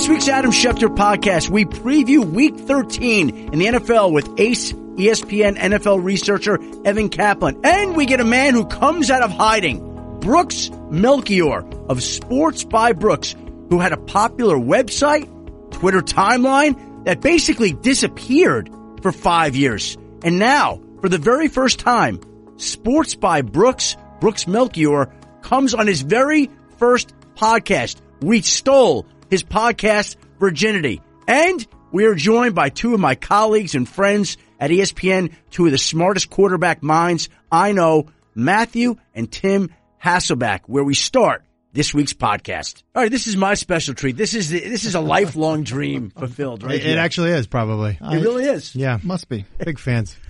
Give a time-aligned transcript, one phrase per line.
[0.00, 5.58] this week's Adam Schefter podcast, we preview week 13 in the NFL with ace ESPN
[5.58, 7.60] NFL researcher Evan Kaplan.
[7.64, 12.94] And we get a man who comes out of hiding, Brooks Melchior of Sports by
[12.94, 13.36] Brooks,
[13.68, 15.28] who had a popular website,
[15.70, 18.70] Twitter timeline that basically disappeared
[19.02, 19.98] for five years.
[20.24, 22.20] And now, for the very first time,
[22.56, 28.00] Sports by Brooks, Brooks Melchior, comes on his very first podcast.
[28.22, 31.00] We stole his podcast virginity.
[31.26, 35.72] And we are joined by two of my colleagues and friends at ESPN, two of
[35.72, 39.70] the smartest quarterback minds I know, Matthew and Tim
[40.02, 42.82] Hasselbeck, where we start this week's podcast.
[42.94, 44.16] All right, this is my special treat.
[44.16, 46.74] This is the, this is a lifelong dream fulfilled, right?
[46.74, 47.96] It, it actually is probably.
[48.00, 48.74] it really is.
[48.74, 49.44] Yeah, Must be.
[49.64, 50.16] big fans.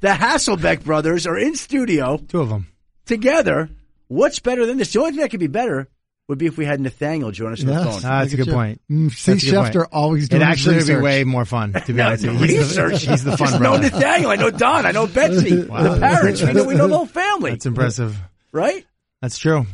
[0.00, 2.66] The Hasselbeck brothers are in studio Two of them.
[3.06, 3.70] together.
[4.08, 4.92] What's better than this?
[4.92, 5.88] The only thing that could be better
[6.28, 7.84] would be if we had Nathaniel join us on the Yes.
[7.84, 8.10] phone.
[8.10, 8.80] Ah, that's a Look at good point.
[8.90, 9.88] Mm, see, That's a good Schefter point.
[9.92, 11.02] always It doing his actually would be research.
[11.04, 12.24] way more fun, to be No, honest.
[12.26, 12.38] with you.
[12.46, 13.04] He's research.
[13.04, 13.82] the, he's the fun Just know brother.
[13.90, 14.30] Nathaniel.
[14.30, 14.86] I know Don.
[14.86, 15.50] I know Betsy.
[15.62, 16.42] The parents.
[16.42, 17.50] We know, we know the whole family.
[17.50, 18.16] That's impressive.
[18.52, 18.86] right?
[19.20, 19.66] That's true.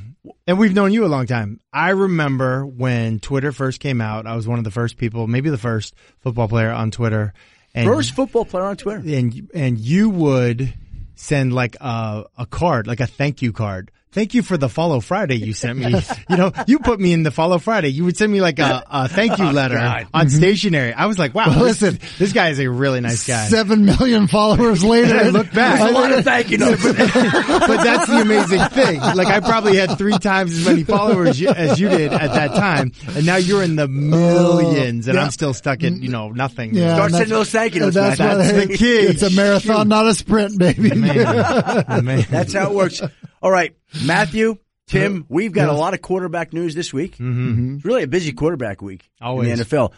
[0.46, 1.60] And we've known you a long time.
[1.72, 4.26] I remember when Twitter first came out.
[4.26, 7.32] I was one of the first people, maybe the first football player on Twitter.
[7.74, 8.98] And First football player on Twitter.
[9.06, 10.74] and and you would
[11.14, 13.92] send like a a card, like a thank you card.
[14.12, 15.94] Thank you for the follow Friday you sent me.
[16.28, 17.90] you know, you put me in the follow Friday.
[17.90, 20.08] You would send me like a, a thank you oh, letter God.
[20.12, 20.36] on mm-hmm.
[20.36, 20.92] stationery.
[20.92, 22.00] I was like, wow, Well, listen.
[22.18, 23.46] this guy is a really nice guy.
[23.46, 25.16] Seven million followers later.
[25.16, 25.78] I look back.
[25.78, 26.82] There's a lot of thank you notes.
[26.82, 28.98] but that's the amazing thing.
[28.98, 32.90] Like I probably had three times as many followers as you did at that time,
[33.14, 35.22] and now you're in the oh, millions, and Yeah.
[35.22, 36.74] I'm still stuck at you know nothing.
[36.74, 38.28] Yeah, Start sending those thank you notes, That's, Matt.
[38.38, 38.98] why That's they- the key.
[38.98, 40.94] It's a marathon, not a sprint, baby.
[40.96, 42.04] Man.
[42.04, 42.26] Man.
[42.28, 43.00] That's how it works.
[43.42, 43.74] All right,
[44.04, 47.16] Matthew, Tim, we've got a lot of quarterback news this week.
[47.16, 47.76] Mhm.
[47.76, 49.48] It's really a busy quarterback week Always.
[49.48, 49.92] in the NFL.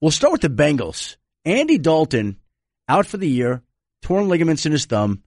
[0.00, 1.16] We'll start with the Bengals.
[1.44, 2.36] Andy Dalton
[2.88, 3.62] out for the year,
[4.02, 5.22] torn ligaments in his thumb.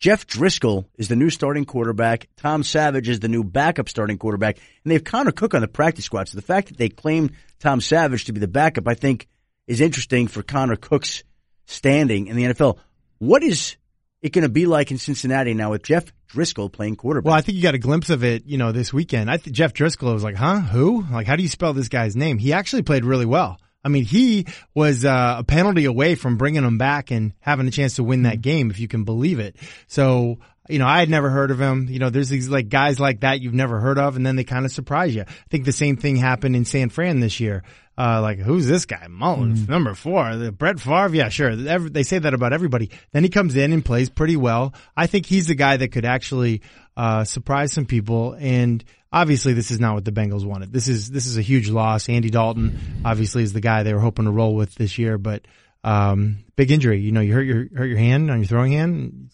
[0.00, 2.28] Jeff Driskel is the new starting quarterback.
[2.36, 4.56] Tom Savage is the new backup starting quarterback.
[4.82, 6.26] And they have Connor Cook on the practice squad.
[6.28, 7.30] So the fact that they claimed
[7.60, 9.28] Tom Savage to be the backup, I think,
[9.68, 11.22] is interesting for Connor Cook's
[11.66, 12.78] standing in the NFL.
[13.18, 13.76] What is
[14.22, 17.26] it going to be like in Cincinnati now with Jeff Driskel playing quarterback?
[17.26, 19.30] Well, I think you got a glimpse of it, you know, this weekend.
[19.30, 20.60] I think Jeff Driskel was like, huh?
[20.60, 21.04] Who?
[21.10, 22.38] Like, how do you spell this guy's name?
[22.38, 23.58] He actually played really well.
[23.84, 27.72] I mean, he was uh, a penalty away from bringing him back and having a
[27.72, 29.56] chance to win that game, if you can believe it.
[29.88, 31.88] So, you know, I had never heard of him.
[31.90, 34.44] You know, there's these like guys like that you've never heard of, and then they
[34.44, 35.22] kind of surprise you.
[35.22, 37.64] I think the same thing happened in San Fran this year.
[37.96, 39.06] Uh, like, who's this guy?
[39.08, 40.34] Mullens, number four.
[40.36, 41.14] The Brett Favre?
[41.14, 41.50] Yeah, sure.
[41.50, 42.90] Every- They say that about everybody.
[43.12, 44.72] Then he comes in and plays pretty well.
[44.96, 46.62] I think he's the guy that could actually,
[46.96, 48.34] uh, surprise some people.
[48.38, 48.82] And
[49.12, 50.72] obviously this is not what the Bengals wanted.
[50.72, 52.08] This is, this is a huge loss.
[52.08, 55.44] Andy Dalton obviously is the guy they were hoping to roll with this year, but,
[55.84, 57.00] um, big injury.
[57.00, 59.26] You know, you hurt your, hurt your hand on your throwing hand.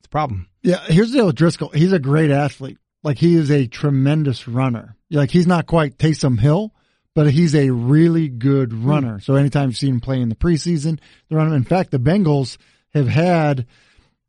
[0.00, 0.48] It's a problem.
[0.62, 1.74] Yeah, here's the deal with Driskel.
[1.74, 2.76] He's a great athlete.
[3.02, 4.96] Like he is a tremendous runner.
[5.10, 6.72] Like he's not quite Taysom Hill,
[7.14, 9.20] but he's a really good runner.
[9.20, 11.54] So anytime you've seen him play in the preseason, the runner.
[11.54, 12.56] In fact, the Bengals
[12.94, 13.66] have had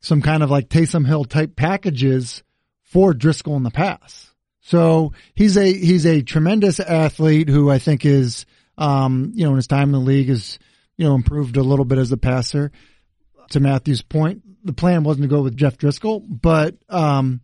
[0.02, 2.44] some kind of like Taysom Hill type packages
[2.84, 4.30] for Driskel in the past.
[4.62, 8.46] So he's a he's a tremendous athlete who I think is
[8.78, 10.60] um, you know, in his time in the league is,
[10.98, 12.72] you know, improved a little bit as a passer.
[13.52, 17.42] To Matthew's point, the plan wasn't to go with Jeff Driskel, but um,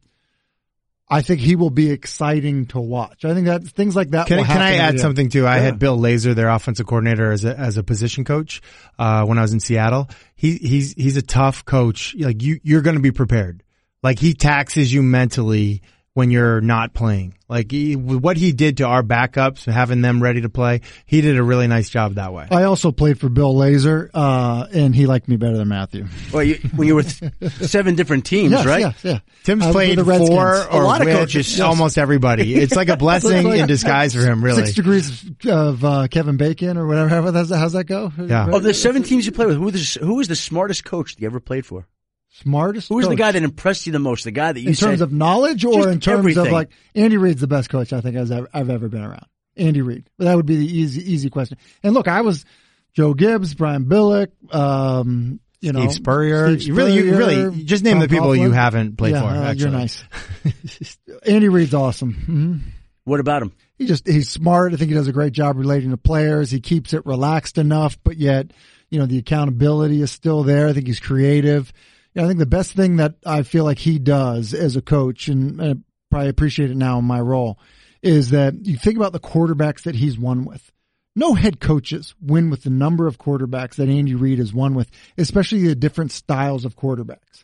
[1.12, 3.25] I think he will be exciting to watch.
[3.25, 4.28] I think that things like that.
[4.28, 5.47] Can, can I add something too?
[5.47, 5.62] I Yeah.
[5.64, 8.62] had Bill Lazor, their offensive coordinator, as a as a position coach
[9.00, 10.08] uh, when I was in Seattle.
[10.36, 12.16] He he's he's a tough coach.
[12.16, 13.64] Like you, you're going to be prepared.
[14.03, 15.81] Like he taxes you mentally
[16.14, 17.36] when you're not playing.
[17.47, 21.38] Like he, what he did to our backups, having them ready to play, he did
[21.38, 22.47] a really nice job that way.
[22.52, 26.06] I also played for Bill Lazor, uh, and he liked me better than Matthew.
[26.31, 28.80] well, you, when you were with seven different teams, Yes, right?
[28.81, 29.19] yes, yeah.
[29.44, 30.30] Tim's I was with played the Redskins.
[30.30, 31.60] for A lot of with coaches.
[31.62, 32.54] almost everybody.
[32.54, 34.66] It's like a blessing Like- in disguise for him, really.
[34.66, 37.10] Six degrees of uh, Kevin Bacon or whatever.
[37.22, 38.12] How does that, how's that go?
[38.18, 38.48] Yeah.
[38.50, 41.22] Of the seven teams you played with, who was, who was the smartest coach that
[41.22, 41.88] you ever played for?
[42.31, 42.90] Smartest.
[42.90, 44.24] Who was the guy that impressed you the most?
[44.24, 46.48] The guy that you in terms said, of knowledge or in terms everything.
[46.48, 49.26] of like Andy Reid's the best coach I think I've ever, I've ever been around.
[49.58, 50.10] Andy Reid.
[50.20, 51.58] That would be the easy easy question.
[51.84, 52.46] And look, I was
[52.94, 56.58] Joe Gibbs, Brian Billick, um, you know, Steve Spurrier.
[56.58, 59.28] Steve You really, you really, just name Tom the people you haven't played yeah, for.
[59.28, 59.62] uh, actually.
[59.62, 60.04] you're nice.
[61.25, 62.14] Andy Reid's awesome.
[62.14, 62.58] hmm
[63.10, 63.52] what about him?
[63.78, 64.74] He just he's smart.
[64.74, 66.52] I think he does a great job relating to players.
[66.52, 68.52] He keeps it relaxed enough, but yet
[68.90, 70.68] you know the accountability is still there.
[70.68, 71.74] I think he's creative.
[72.18, 75.62] I think the best thing that I feel like he does as a coach, and
[75.62, 75.76] I
[76.10, 77.60] probably appreciate it now in my role,
[78.02, 80.72] is that you think about the quarterbacks that he's won with.
[81.16, 84.90] no head coaches win with the number of quarterbacks that Andy Reid has won with,
[85.18, 87.44] especially the different styles of quarterbacks.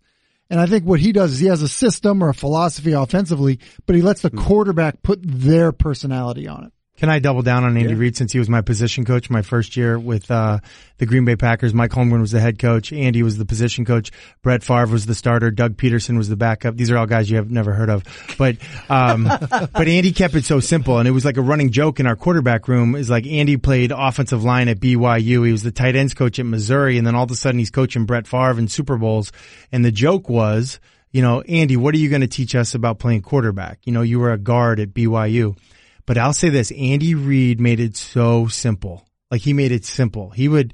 [0.49, 3.59] And I think what he does is he has a system or a philosophy offensively,
[3.85, 4.39] but he lets the hmm.
[4.39, 6.73] quarterback put their personality on it.
[6.97, 7.99] Can I double down on Andy yeah.
[7.99, 10.59] Reid since he was my position coach my first year with uh,
[10.97, 11.73] the Green Bay Packers?
[11.73, 12.93] Mike Holmgren was the head coach.
[12.93, 14.11] Andy was the position coach.
[14.41, 15.51] Brett Favre was the starter.
[15.51, 16.77] Doug Pederson was the backup.
[16.77, 18.05] These are all guys you have never heard of.
[18.37, 18.57] But
[18.87, 22.07] um, but Andy kept it so simple, and it was like a running joke in
[22.07, 22.95] our quarterback room.
[22.95, 25.45] Is like Andy played offensive line at BYU.
[25.45, 27.71] He was the tight ends coach at Missouri, and then all of a sudden he's
[27.71, 29.33] coaching Brett Favre in Super Bowls.
[29.69, 30.79] And the joke was,
[31.11, 33.79] you know, Andy, what are you going to teach us about playing quarterback?
[33.83, 35.57] You know, you were a guard at BYU.
[36.05, 39.07] But I'll say this, Andy Reid made it so simple.
[39.31, 40.29] Like he made it simple.
[40.29, 40.73] He would,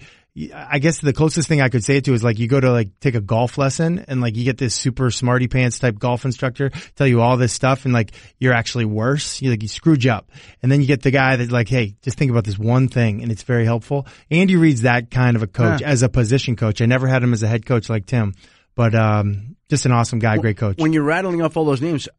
[0.53, 2.71] I guess the closest thing I could say it to is like you go to
[2.71, 6.25] like take a golf lesson and like you get this super smarty pants type golf
[6.25, 9.41] instructor tell you all this stuff and like you're actually worse.
[9.41, 10.29] You like you screwed you up.
[10.61, 13.23] And then you get the guy that's like, hey, just think about this one thing
[13.23, 14.07] and it's very helpful.
[14.29, 16.81] Andy Reid's that kind of a coach as a position coach.
[16.81, 18.33] I never had him as a head coach like Tim,
[18.75, 20.77] but um, just an awesome guy, great coach.
[20.77, 22.09] When you're rattling off all those names,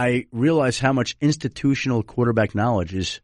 [0.00, 3.20] I realize how much institutional quarterback knowledge is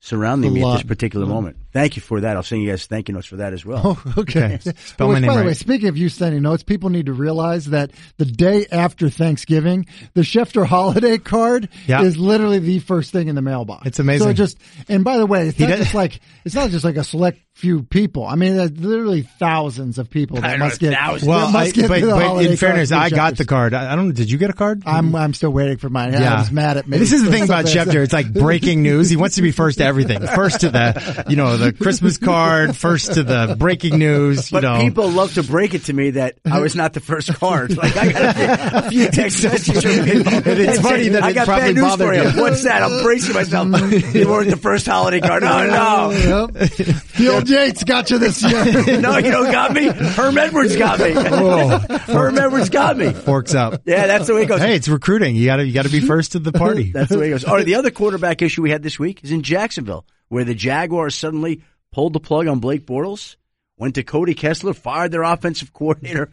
[0.00, 1.56] surrounding me at this particular moment.
[1.76, 2.38] Thank you for that.
[2.38, 3.82] I'll send you guys thank you notes for that as well.
[3.84, 4.54] Oh, okay.
[4.54, 4.72] okay.
[4.76, 7.66] Spell my name by the way, speaking of you sending notes, people need to realize
[7.66, 9.84] that the day after Thanksgiving,
[10.14, 12.02] the Schefter holiday card yep.
[12.04, 13.86] is literally the first thing in the mailbox.
[13.86, 14.28] It's amazing.
[14.28, 14.58] So just,
[14.88, 17.82] and by the way, it's not just like, it's not just like a select few
[17.82, 18.26] people.
[18.26, 20.92] I mean, there's literally thousands of people that must get.
[20.92, 21.26] Thousands.
[21.26, 23.72] Well, must get but, but in fairness, I got the card.
[23.72, 24.14] I don't.
[24.14, 24.82] Did you get a card?
[24.86, 26.12] I'm I'm still waiting for mine.
[26.12, 26.34] Yeah.
[26.34, 26.98] I was mad at me.
[26.98, 28.04] This is the thing about Schefter.
[28.04, 29.08] It's like breaking news.
[29.08, 30.20] He wants to be first to everything.
[30.26, 32.76] First to the, you know, the Christmas card.
[32.76, 34.50] First to the breaking news.
[34.50, 34.80] but know.
[34.80, 37.76] people love to break it to me that I was not the first card.
[37.76, 40.32] Like I got a few text messages from people.
[40.66, 42.22] It's funny that I got bad news for you.
[42.22, 42.40] you.
[42.40, 42.82] What's that?
[42.82, 43.66] I'm bracing myself.
[44.14, 45.44] You weren't the first holiday card.
[45.44, 46.48] Oh no.
[46.56, 46.96] Yep.
[47.18, 48.64] Field Yates got you this year.
[49.00, 49.88] no, you don't got me.
[49.88, 51.12] Herm Edwards got me.
[51.16, 53.12] Oh, Herm Edwards got me.
[53.12, 53.82] Forks up.
[53.84, 54.60] Yeah, that's the way it goes.
[54.60, 55.36] Hey, it's recruiting.
[55.36, 56.90] You got to you got to be first to the party.
[56.92, 57.44] that's the way it goes.
[57.44, 60.54] All right, the other quarterback issue we had this week is in Jacksonville, where the
[60.54, 61.62] Jaguars suddenly
[61.92, 63.36] pulled the plug on Blake Bortles,
[63.76, 66.30] went to Cody Kessler, fired their offensive coordinator.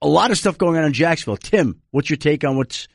[0.00, 1.36] A lot of stuff going on in Jacksonville.
[1.36, 2.88] Tim, what's your take on what's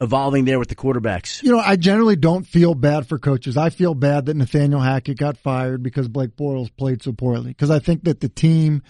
[0.00, 1.42] evolving there with the quarterbacks?
[1.42, 3.56] You know, I generally don't feel bad for coaches.
[3.56, 7.48] I feel bad that Nathaniel Hackett got fired because Blake Bortles played so poorly.
[7.48, 8.82] Because I think that the team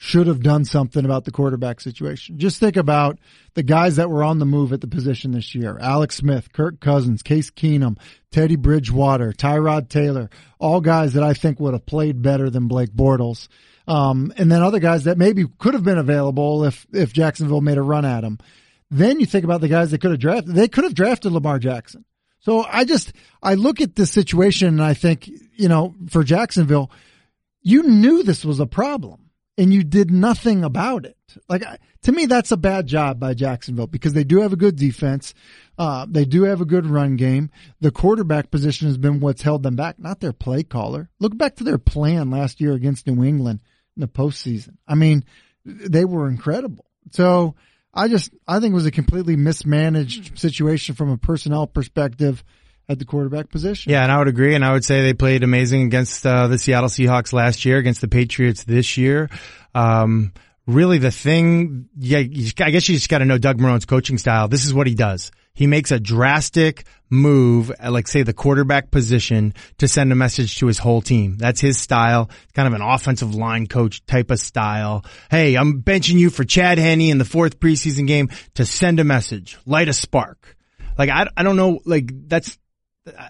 [0.00, 2.38] should have done something about the quarterback situation.
[2.38, 3.18] Just think about
[3.54, 5.76] the guys that were on the move at the position this year.
[5.80, 7.98] Alex Smith, Kirk Cousins, Case Keenum,
[8.30, 10.30] Teddy Bridgewater, Tyrod Taylor,
[10.60, 13.48] all guys that I think would have played better than Blake Bortles.
[13.88, 17.78] Um, and then other guys that maybe could have been available if, if Jacksonville made
[17.78, 18.38] a run at them.
[18.90, 20.54] Then you think about the guys that could have drafted.
[20.54, 22.04] They could have drafted Lamar Jackson.
[22.38, 23.12] So I just,
[23.42, 26.92] I look at this situation and I think, you know, for Jacksonville,
[27.62, 29.27] you knew this was a problem
[29.58, 31.16] and you did nothing about it.
[31.48, 31.64] Like
[32.02, 35.34] to me, that's a bad job by Jacksonville because they do have a good defense.
[35.76, 37.50] Uh, they do have a good run game.
[37.80, 41.10] The quarterback position has been what's held them back, not their play caller.
[41.18, 43.60] Look back to their plan last year against New England
[43.96, 44.76] in the postseason.
[44.86, 45.24] I mean,
[45.64, 46.86] they were incredible.
[47.10, 47.56] So
[47.92, 52.44] I just I think it was a completely mismanaged situation from a personnel perspective
[52.88, 53.92] at the quarterback position.
[53.92, 56.58] Yeah, and I would agree, and I would say they played amazing against uh, the
[56.58, 59.28] Seattle Seahawks last year, against the Patriots this year.
[59.74, 60.32] Um,
[60.66, 64.48] really, the thing, yeah, I guess you just got to know Doug Marrone's coaching style.
[64.48, 65.30] This is what he does.
[65.52, 70.66] He makes a drastic move, like say the quarterback position to send a message to
[70.66, 71.36] his whole team.
[71.36, 72.30] That's his style.
[72.54, 75.04] kind of an offensive line coach type of style.
[75.32, 79.04] Hey, I'm benching you for Chad Henne in the fourth preseason game to send a
[79.04, 80.56] message, light a spark.
[80.96, 82.56] Like I, I don't know, like that's,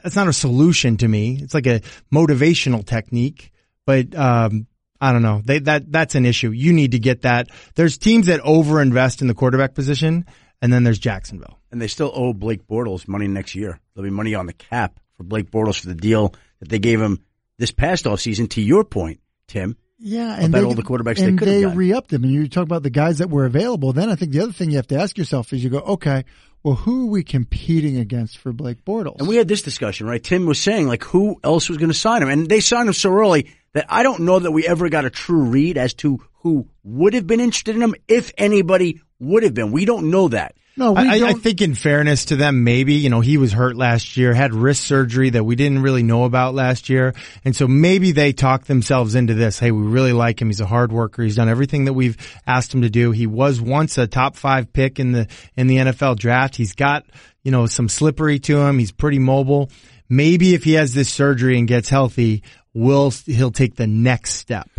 [0.02, 1.38] that's not a solution to me.
[1.40, 1.80] It's like a
[2.12, 3.52] motivational technique,
[3.86, 4.66] but, um,
[5.00, 5.40] I don't know.
[5.44, 6.50] They, that, that's an issue.
[6.50, 7.48] You need to get that.
[7.76, 10.26] There's teams that overinvest in the quarterback position
[10.60, 11.58] and then there's Jacksonville.
[11.70, 13.78] And they still owe Blake Bortles money next year.
[13.94, 17.00] There'll be money on the cap for Blake Bortles for the deal that they gave
[17.00, 17.24] him
[17.58, 19.76] this past offseason, to your point, Tim.
[20.00, 22.22] Yeah, and they, all the quarterbacks and they, they re-upped them.
[22.22, 23.92] And you talk about the guys that were available.
[23.92, 26.24] Then I think the other thing you have to ask yourself is you go, okay,
[26.68, 29.20] well, who are we competing against for Blake Bortles?
[29.20, 30.22] And we had this discussion, right?
[30.22, 32.28] Tim was saying like, who else was going to sign him?
[32.28, 35.10] And they signed him so early that I don't know that we ever got a
[35.10, 39.54] true read as to who would have been interested in him, if anybody would have
[39.54, 39.72] been.
[39.72, 40.56] We don't know that.
[40.78, 44.16] No, I, I, think in fairness to them, maybe, you know, he was hurt last
[44.16, 47.14] year, had wrist surgery that we didn't really know about last year.
[47.44, 49.58] And so maybe they talked themselves into this.
[49.58, 50.46] Hey, we really like him.
[50.46, 51.24] He's a hard worker.
[51.24, 52.16] He's done everything that we've
[52.46, 53.10] asked him to do.
[53.10, 56.54] He was once a top five pick in the, in the NFL draft.
[56.54, 57.04] He's got,
[57.42, 58.78] you know, some slippery to him.
[58.78, 59.70] He's pretty mobile.
[60.08, 64.70] Maybe if he has this surgery and gets healthy, will he'll take the next step.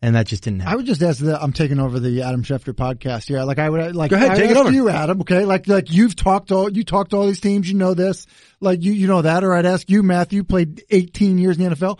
[0.00, 0.72] And that just didn't happen.
[0.72, 3.42] I would just ask that I'm taking over the Adam Schefter podcast here.
[3.42, 4.70] Like I would like Go ahead, I take it over.
[4.70, 5.20] you, Adam.
[5.22, 7.68] Okay, like like you've talked all you talked to all these teams.
[7.68, 8.26] You know this.
[8.60, 9.42] Like you you know that.
[9.42, 11.98] Or I'd ask you, Matthew, played 18 years in the NFL.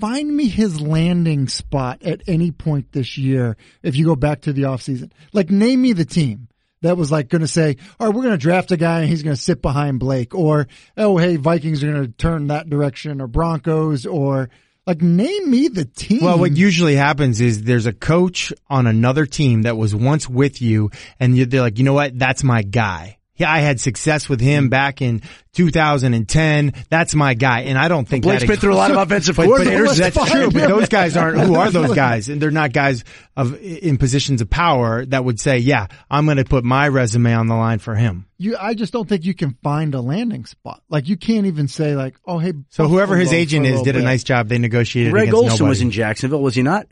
[0.00, 4.52] Find me his landing spot at any point this year if you go back to
[4.52, 5.12] the offseason.
[5.32, 6.48] Like name me the team
[6.82, 9.08] that was like going to say, all right, we're going to draft a guy and
[9.08, 12.70] he's going to sit behind Blake or, oh, hey, Vikings are going to turn that
[12.70, 14.50] direction or Broncos or
[14.88, 16.20] like name me the team.
[16.22, 20.62] Well, what usually happens is there's a coach on another team that was once with
[20.62, 20.90] you
[21.20, 22.18] and they're like, you know what?
[22.18, 23.17] That's my guy.
[23.38, 24.70] Yeah, I had success with him mm.
[24.70, 25.22] back in
[25.54, 26.72] 2010.
[26.90, 27.62] That's my guy.
[27.62, 29.96] And I don't think Blake's that been through a lot of offensive but, but coordinators.
[29.96, 30.30] that's Fine.
[30.30, 30.50] true.
[30.50, 32.28] But those guys aren't, who are those guys?
[32.28, 33.04] And they're not guys
[33.36, 37.32] of, in positions of power that would say, yeah, I'm going to put my resume
[37.32, 38.26] on the line for him.
[38.38, 40.82] you, I just don't think you can find a landing spot.
[40.88, 42.52] Like you can't even say like, oh, hey.
[42.70, 44.48] So whoever his agent is did a nice job.
[44.48, 46.86] They negotiated Greg against Olson was in Jacksonville, was he not?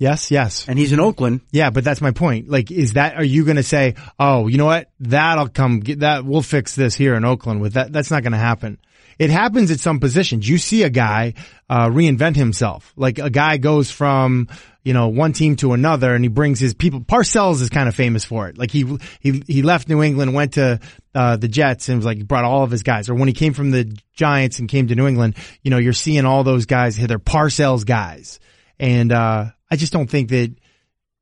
[0.00, 0.66] Yes, yes.
[0.66, 1.42] And he's in Oakland.
[1.52, 2.48] Yeah, but that's my point.
[2.48, 4.88] Like, is that, are you going to say, oh, you know what?
[5.00, 7.92] That'll come, get that, we'll fix this here in Oakland with that.
[7.92, 8.78] That's not going to happen.
[9.18, 10.48] It happens at some positions.
[10.48, 11.34] You see a guy,
[11.68, 12.94] uh, reinvent himself.
[12.96, 14.48] Like a guy goes from,
[14.82, 17.02] you know, one team to another and he brings his people.
[17.02, 18.56] Parcells is kind of famous for it.
[18.56, 20.80] Like he, he, he left New England, went to,
[21.14, 23.10] uh, the Jets and was like, brought all of his guys.
[23.10, 25.92] Or when he came from the Giants and came to New England, you know, you're
[25.92, 28.40] seeing all those guys, they're Parcells guys.
[28.78, 30.54] And, uh, I just don't think that,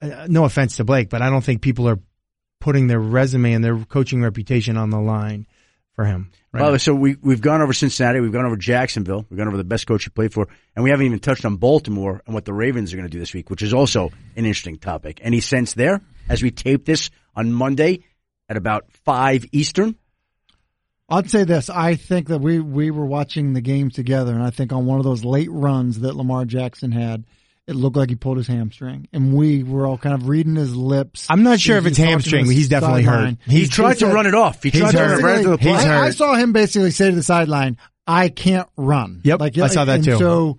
[0.00, 1.98] uh, no offense to Blake, but I don't think people are
[2.60, 5.46] putting their resume and their coaching reputation on the line
[5.94, 6.30] for him.
[6.52, 6.76] Right Well, now.
[6.78, 9.86] so we we've gone over Cincinnati, we've gone over Jacksonville, we've gone over the best
[9.86, 12.92] coach he played for, and we haven't even touched on Baltimore and what the Ravens
[12.92, 15.20] are going to do this week, which is also an interesting topic.
[15.22, 18.04] Any sense there as we tape this on Monday
[18.48, 19.96] at about five Eastern?
[21.08, 21.70] I'd say this.
[21.70, 24.98] I think that we, we were watching the game together and I think on one
[24.98, 27.24] of those late runs that Lamar Jackson had,
[27.68, 30.74] it looked like he pulled his hamstring and we were all kind of reading his
[30.74, 31.26] lips.
[31.28, 33.38] I'm not sure if it's hamstring, but he's definitely sideline.
[33.44, 33.52] hurt.
[33.52, 34.62] He tried to said- run it off.
[34.62, 35.84] He tried to run it right to the He's play.
[35.84, 36.02] hurt.
[36.04, 39.20] I, saw him basically say to the sideline, I can't run.
[39.22, 40.16] Yep, like I saw that and too.
[40.18, 40.58] So,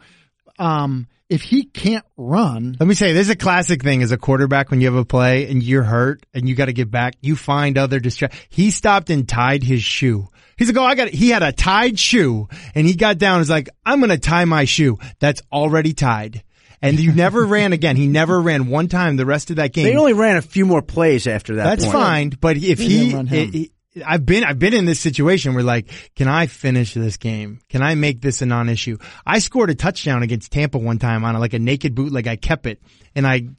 [0.59, 4.17] um, if he can't run, let me say, this is a classic thing as a
[4.17, 7.15] quarterback when you have a play and you're hurt and you got to get back,
[7.21, 8.35] you find other distract.
[8.49, 10.27] He stopped and tied his shoe.
[10.57, 11.13] He's like, oh, I got it.
[11.13, 13.39] He had a tied shoe and he got down.
[13.39, 14.97] He's like, I'm going to tie my shoe.
[15.19, 16.43] That's already tied.
[16.81, 17.95] And you never ran again.
[17.97, 19.85] He never ran one time the rest of that game.
[19.85, 21.63] They only ran a few more plays after that.
[21.65, 21.93] That's point.
[21.93, 23.71] fine, but if he,
[24.05, 27.59] I've been, I've been in this situation where like, can I finish this game?
[27.67, 28.97] Can I make this a non-issue?
[29.25, 32.27] I scored a touchdown against Tampa one time on a, like a naked bootleg.
[32.27, 32.81] I kept it
[33.13, 33.49] and I,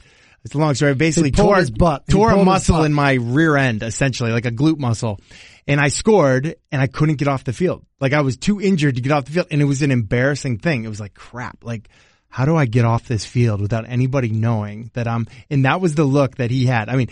[0.42, 0.92] it's a long story.
[0.92, 2.08] I basically tore, his butt.
[2.08, 5.20] Tore a muscle in my rear end, essentially, like a glute muscle.
[5.66, 7.84] And I scored and I couldn't get off the field.
[8.00, 10.58] Like I was too injured to get off the field and it was an embarrassing
[10.58, 10.84] thing.
[10.84, 11.62] It was like crap.
[11.62, 11.90] Like,
[12.30, 15.94] how do I get off this field without anybody knowing that I'm, and that was
[15.96, 16.88] the look that he had.
[16.88, 17.08] I mean,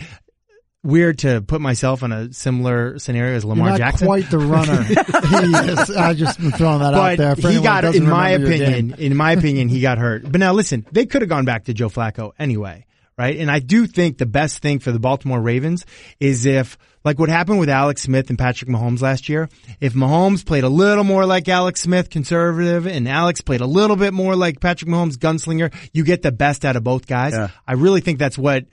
[0.81, 4.07] weird to put myself in a similar scenario as you're Lamar not Jackson.
[4.07, 5.89] quite the runner he is.
[5.91, 7.35] I just been throwing that out there.
[7.35, 10.23] for he got, in my opinion, in my opinion, he got hurt.
[10.23, 12.85] But now listen, they could have gone back to Joe Flacco anyway,
[13.19, 13.37] right?
[13.37, 15.85] And I do think the best thing for the Baltimore Ravens
[16.21, 19.49] is if, like what happened with Alex Smith and Patrick Mahomes last year,
[19.81, 23.97] if Mahomes played a little more like Alex Smith, conservative, and Alex played a little
[23.97, 27.33] bit more like Patrick Mahomes, gunslinger, you get the best out of both guys.
[27.33, 27.49] Yeah.
[27.67, 28.63] I really think that's what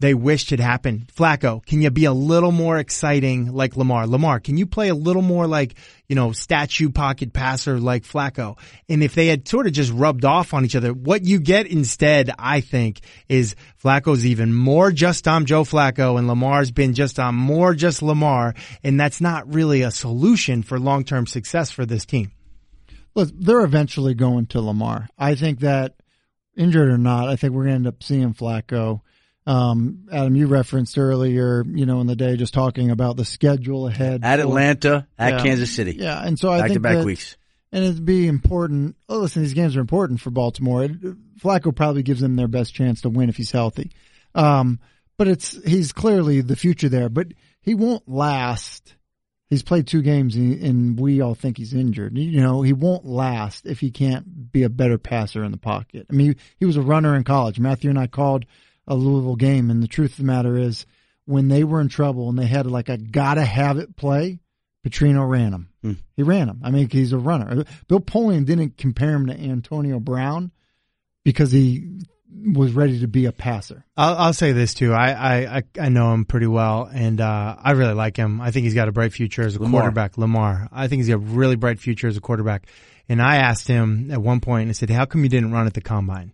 [0.00, 1.10] they wished had happened.
[1.14, 4.06] Flacco, can you be a little more exciting like Lamar?
[4.06, 5.74] Lamar, can you play a little more like,
[6.06, 8.56] you know, statue pocket passer like Flacco?
[8.88, 11.66] And if they had sort of just rubbed off on each other, what you get
[11.66, 17.18] instead, I think, is Flacco's even more just on Joe Flacco and Lamar's been just
[17.18, 18.54] on more just Lamar.
[18.84, 22.30] And that's not really a solution for long-term success for this team.
[23.16, 25.08] Look, they're eventually going to Lamar.
[25.18, 25.96] I think that
[26.56, 29.00] injured or not, I think we're going to end up seeing Flacco.
[29.48, 33.86] Um, Adam, you referenced earlier, you know, in the day, just talking about the schedule
[33.88, 35.42] ahead At for- Atlanta, at Yeah.
[35.42, 35.96] Kansas City.
[35.98, 37.36] Yeah, and so I Back to think back that, weeks.
[37.72, 38.96] and it'd be important.
[39.08, 40.84] Oh, listen, these games are important for Baltimore.
[40.84, 40.92] It,
[41.40, 43.90] Flacco probably gives them their best chance to win if he's healthy.
[44.34, 44.80] Um,
[45.16, 47.28] but it's he's clearly the future there, but
[47.62, 48.94] he won't last.
[49.50, 52.18] He's played two games and, and we all think he's injured.
[52.18, 56.06] You know, he won't last if he can't be a better passer in the pocket.
[56.10, 57.58] I mean, he, he was a runner in college.
[57.58, 58.44] Matthew and I called
[58.88, 60.84] a Louisville game, and the truth of the matter is,
[61.26, 64.40] when they were in trouble and they had like a gotta have it play,
[64.84, 65.68] Petrino ran him.
[65.82, 65.92] Hmm.
[66.16, 66.60] He ran him.
[66.64, 67.64] I mean, he's a runner.
[67.86, 70.50] Bill Polian didn't compare him to Antonio Brown
[71.24, 72.00] because he
[72.54, 73.84] was ready to be a passer.
[73.96, 74.92] I'll, I'll say this too.
[74.94, 78.40] I, I, I- I know him pretty well and, uh, I really like him.
[78.40, 79.82] I think he's got a bright future as a Lamar.
[79.82, 80.16] quarterback.
[80.18, 80.68] Lamar.
[80.72, 82.66] I think he's got a really bright future as a quarterback.
[83.08, 85.74] And I asked him at one point, I said, how come you didn't run at
[85.74, 86.32] the combine?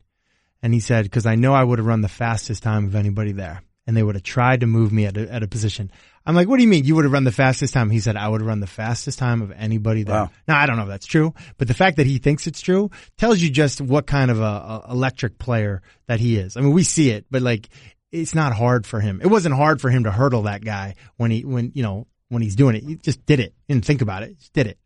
[0.65, 3.33] And he said, cause I know I would have run the fastest time of anybody
[3.33, 3.63] there.
[3.87, 5.93] And they would have tried to move me at a, at a position.
[6.25, 7.91] I'm like, what do you mean you would have run the fastest time?
[7.91, 10.15] He said, I would have run the fastest time of anybody there.
[10.15, 10.31] Wow.
[10.49, 12.91] Now, I don't know if that's true, but the fact that he thinks it's true
[13.19, 16.57] tells you just what kind of a, a electric player that he is.
[16.57, 17.69] I mean, we see it, but like,
[18.11, 19.21] it's not hard for him.
[19.21, 22.41] It wasn't hard for him to hurdle that guy when he, when, you know, when
[22.41, 22.85] he's doing it.
[22.85, 23.53] He just did it.
[23.69, 24.39] Didn't think about it.
[24.39, 24.79] Just did it.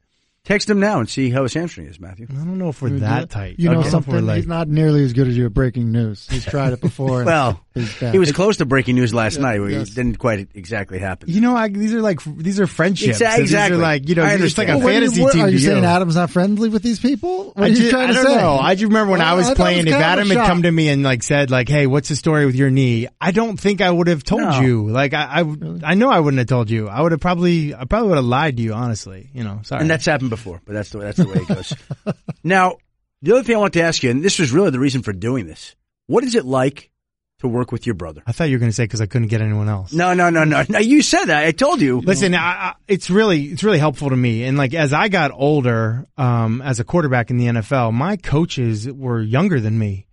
[0.44, 2.26] Text him now and see how his hamstring is, Matthew.
[2.30, 3.56] I don't know if we're You that tight.
[3.58, 4.26] You know don't we're something?
[4.26, 6.26] like- He's not nearly as good as you at breaking news.
[6.30, 7.18] He's tried it before.
[7.18, 8.12] and Well, it's bad.
[8.12, 9.60] he was close to breaking news last Yeah, night.
[9.60, 9.90] Where yes.
[9.90, 11.30] It didn't quite exactly happen.
[11.30, 13.18] You know, I, these are like these are friendships.
[13.20, 13.76] Exa- So exactly.
[13.76, 14.84] These are like you know, I it's like a understand.
[14.84, 15.44] What you- fantasy what- team.
[15.44, 17.52] Are you to saying Adam's not friendly with these people?
[17.52, 18.36] What I, are you just, trying I to don't say?
[18.36, 18.58] know.
[18.58, 19.86] I just remember when I was I playing.
[19.86, 21.86] was if kind of a Adam had come to me and like said like, "Hey,
[21.86, 24.60] what's the story with your knee?" I don't think I would have told No.
[24.60, 24.88] you.
[24.88, 25.44] Like I, I,
[25.84, 26.88] I know I wouldn't have told you.
[26.88, 28.72] I would have probably, I probably would have lied to you.
[28.74, 29.60] Honestly, you know.
[29.64, 29.80] Sorry.
[29.80, 31.72] And that's happened before, but that's the that's the way it goes.
[32.44, 32.76] now,
[33.22, 35.12] the other thing I want to ask you, and this was really the reason for
[35.12, 35.74] doing this.
[36.06, 36.90] What is it like
[37.40, 38.22] to work with your brother?
[38.26, 39.92] I thought you were going to say because I couldn't get anyone else.
[39.92, 40.64] No, no, no, no.
[40.68, 41.44] No, you said that.
[41.44, 42.00] I told you.
[42.00, 44.44] Listen, I, I, it's really it's really helpful to me.
[44.44, 48.90] And like as I got older, um, as a quarterback in the NFL, my coaches
[48.90, 50.06] were younger than me.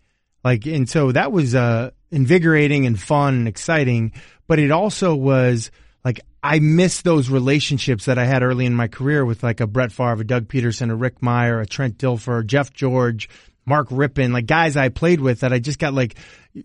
[0.43, 4.13] Like, and so that was uh, invigorating and fun and exciting.
[4.47, 5.71] But it also was
[6.03, 9.67] like I miss those relationships that I had early in my career with like a
[9.67, 13.27] Brett Favre, a Doug Pederson, a Rick Mirer, a Trent Dilfer, Jeff George,
[13.65, 16.15] Mark Rypien, like guys I played with that I just got like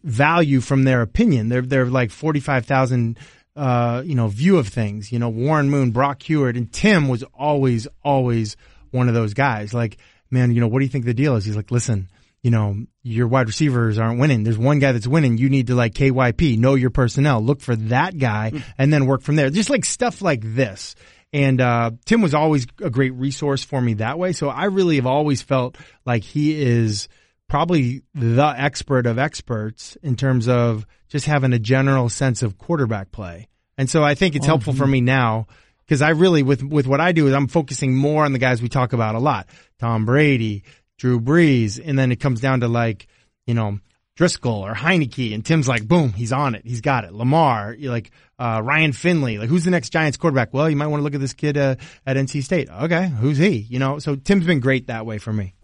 [0.02, 1.48] value from their opinion.
[1.48, 3.18] They're they're like forty five thousand
[3.56, 5.12] uh, you know, view of things.
[5.12, 8.56] You know, Warren Moon, Brock Huard, and Tim was always, always
[8.90, 9.74] one of those guys.
[9.74, 9.98] Like,
[10.30, 11.44] man, you know, what do you think the deal is?
[11.44, 12.08] He's like, listen,
[12.42, 14.44] you know, your wide receivers aren't winning.
[14.44, 15.36] There's one guy that's winning.
[15.36, 19.22] You need to like KYP, know your personnel, look for that guy, and then work
[19.22, 19.50] from there.
[19.50, 20.94] Just like stuff like this.
[21.32, 24.32] And uh, Tim was always a great resource for me that way.
[24.32, 27.08] So I really have always felt like he is
[27.48, 33.12] probably the expert of experts in terms of just having a general sense of quarterback
[33.12, 33.48] play.
[33.78, 35.46] And so I think it's helpful for me now
[35.84, 38.60] because I really, with, with what I do is I'm focusing more on the guys
[38.60, 39.48] we talk about a lot.
[39.78, 40.64] Tom Brady,
[40.98, 43.06] Drew Brees, and then it comes down to like,
[43.46, 43.78] you know,
[44.20, 46.62] Driskel or Heinicke and Tim's like, boom, he's on it.
[46.66, 47.14] He's got it.
[47.14, 50.52] Lamar, you're like, uh, Ryan Finley, like who's the next Giants quarterback?
[50.52, 52.68] Well, you might want to look at this kid, uh, at NC State.
[52.68, 53.08] Okay.
[53.08, 53.56] Who's he?
[53.56, 55.54] You know, so Tim's been great that way for me.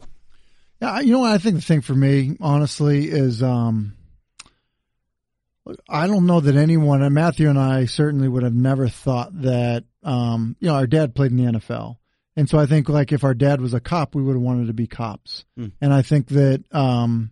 [0.81, 3.95] Yeah, you know what I think the thing for me, honestly, is um
[5.89, 9.85] I don't know that anyone and Matthew and I certainly would have never thought that
[10.03, 11.97] um you know, our dad played in the NFL.
[12.37, 14.67] And so I think like if our dad was a cop, we would have wanted
[14.67, 15.45] to be cops.
[15.57, 15.69] Hmm.
[15.81, 17.31] And I think that um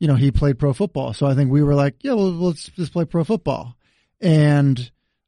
[0.00, 1.12] you know, he played pro football.
[1.12, 3.76] So I think we were like, yeah, well let's just play pro football.
[4.20, 4.78] And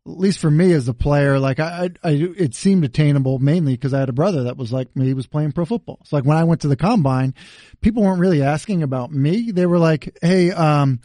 [0.05, 3.75] at least for me as a player, like I, I, I it seemed attainable mainly
[3.75, 6.01] because I had a brother that was like me, he was playing pro football.
[6.05, 7.35] So like when I went to the combine,
[7.81, 9.53] people weren't really asking about me.
[9.53, 11.01] They were like, Hey, um,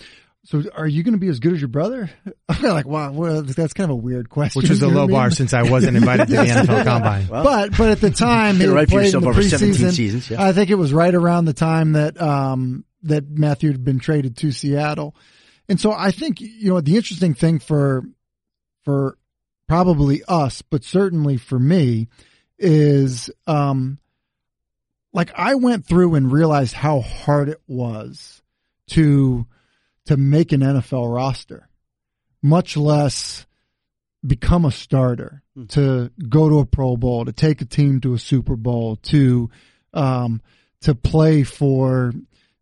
[0.46, 2.10] so are you going to be as good as your brother?
[2.50, 4.62] I'm like, wow, well, that's kind of a weird question.
[4.62, 5.12] which was a low what I mean?
[5.16, 7.28] bar since I wasn't invited to the NFL Combine.
[7.28, 9.74] but but at the time he You're right for played in yourself the over 17
[9.74, 9.92] preseason.
[9.92, 10.42] seasons, yeah.
[10.42, 14.38] I think it was right around the time that um that Matthew had been traded
[14.38, 15.16] to Seattle,
[15.70, 18.04] and so I think you know the interesting thing for
[18.84, 19.18] for
[19.68, 22.08] probably us, but certainly for me,
[22.58, 24.00] is um
[25.14, 28.42] like I went through and realized how hard it was
[28.90, 29.46] to
[30.06, 31.68] to make an NFL roster,
[32.42, 33.46] much less
[34.26, 38.20] become a starter, to go to a Pro Bowl, to take a team to a
[38.20, 39.50] Super Bowl, to
[39.94, 40.42] um
[40.82, 42.14] to play for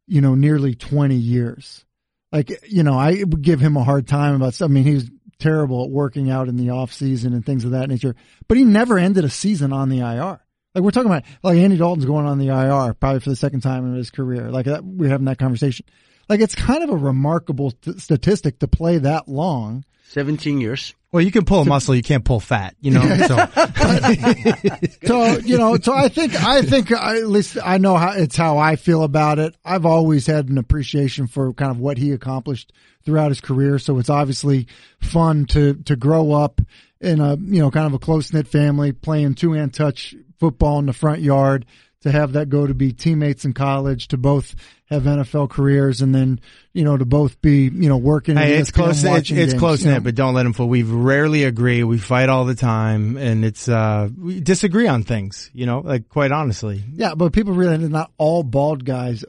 [0.07, 1.85] you know nearly 20 years.
[2.31, 5.09] Like you know, I would give him a hard time about I mean, he was
[5.39, 8.15] terrible at working out in the off season and things of that nature,
[8.47, 10.39] but he never ended a season on the IR.
[10.73, 13.61] Like we're talking about, like Andy Dalton's going on the IR probably for the second
[13.61, 14.51] time in his career.
[14.51, 15.85] Like that, we're having that conversation.
[16.27, 19.85] Like it's kind of a remarkable t- statistic to play that long.
[20.09, 20.93] 17 years.
[21.15, 23.01] Well, you can pull a muscle, you can't pull fat, you know?
[23.25, 23.37] So
[25.05, 28.35] So you know, so I think I think I, at least I know how it's
[28.35, 29.55] how I feel about it.
[29.63, 32.73] I've always had an appreciation for kind of what he accomplished
[33.05, 33.79] throughout his career.
[33.79, 34.67] So it's obviously
[34.99, 36.59] fun to to grow up
[36.99, 40.79] in a you know kind of a close knit family playing two hand touch football
[40.79, 41.65] in the front yard.
[42.05, 44.53] To have that go to be teammates in college, to both
[44.91, 46.39] have NFL careers, and then
[46.71, 48.37] you know to both be you know working.
[48.37, 49.03] Hey, it's close.
[49.03, 49.95] It's, it's games, close you know.
[49.95, 50.69] knit, but don't let him fool.
[50.69, 51.83] We rarely agree.
[51.83, 55.49] We fight all the time, and it's uh we disagree on things.
[55.53, 56.83] You know, like quite honestly.
[56.93, 59.25] Yeah, but people realize not all bald guys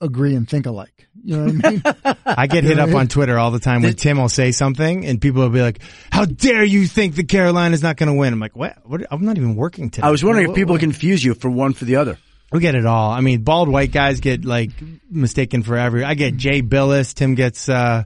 [0.00, 1.08] agree and think alike.
[1.24, 1.82] You know what I mean?
[2.26, 5.20] I get hit up on Twitter all the time when Tim will say something and
[5.20, 5.80] people will be like,
[6.10, 8.32] how dare you think the Carolina's not going to win?
[8.32, 8.78] I'm like, what?
[8.84, 9.02] what?
[9.10, 10.06] I'm not even working today.
[10.06, 12.18] I was wondering if people confuse you for one for the other.
[12.50, 13.10] We get it all.
[13.10, 14.70] I mean, bald white guys get like
[15.10, 16.02] mistaken for every.
[16.02, 17.12] I get Jay Bilas.
[17.12, 18.04] Tim gets uh,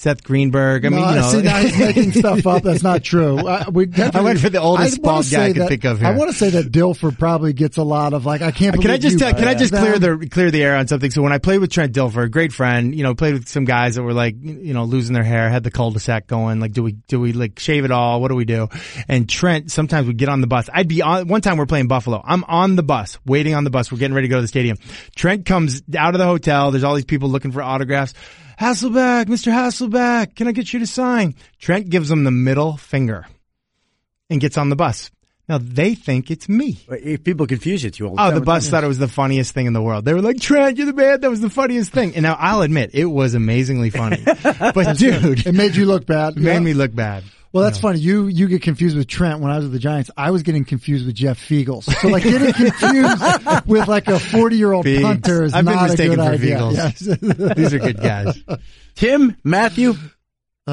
[0.00, 0.86] Seth Greenberg.
[0.86, 2.62] I mean, No, you know, see, now he's making stuff up.
[2.62, 3.36] That's not true.
[3.48, 6.12] I, we I went for the oldest bald guy I could that- think of I
[6.12, 8.90] want to say that Dilfer probably gets a lot of like, I can't believe Can
[8.92, 11.10] I just you tell, can I just clear the clear the air on something?
[11.10, 13.96] So when I played with Trent Dilfer, great friend, you know, played with some guys
[13.96, 16.60] that were like, you know, losing their hair, had the cul-de-sac going.
[16.60, 18.20] Like, do we do we like shave it all?
[18.20, 18.68] What do we do?
[19.08, 20.70] And Trent sometimes would get on the bus.
[20.72, 21.26] I'd be on.
[21.26, 22.22] One time we're playing Buffalo.
[22.24, 23.90] I'm on the bus, waiting on the bus.
[23.90, 24.76] We're getting ready to go to the stadium.
[25.16, 26.70] Trent comes out of the hotel.
[26.70, 28.14] There's all these people looking for autographs.
[28.60, 29.52] Hasselbeck, Mr.
[29.52, 31.34] Hasselbeck, can I get you to sign?
[31.60, 33.26] Trent gives him the middle finger
[34.28, 35.10] and gets on the bus.
[35.48, 36.78] Now they think it's me.
[36.90, 39.64] If people confuse it, you all Oh, the bus thought it was the funniest thing
[39.66, 40.04] in the world.
[40.04, 41.20] They were like, Trent, you're the man.
[41.22, 42.14] That was the funniest thing.
[42.14, 44.22] And now I'll admit, it was amazingly funny.
[44.44, 46.36] But dude, It made you look bad.
[46.36, 46.58] it made Yeah.
[46.60, 47.24] me look bad.
[47.52, 47.98] Well, that's funny.
[47.98, 50.10] You you get confused with Trent when I was with the Giants.
[50.16, 51.84] I was getting confused with Jeff Feagles.
[51.84, 53.22] So like getting confused
[53.66, 56.32] with like a forty year old punter is I've been not a mistaken good for
[56.32, 56.70] idea.
[56.70, 56.98] Yes.
[56.98, 58.42] These are good guys.
[58.94, 59.94] Tim, Matthew,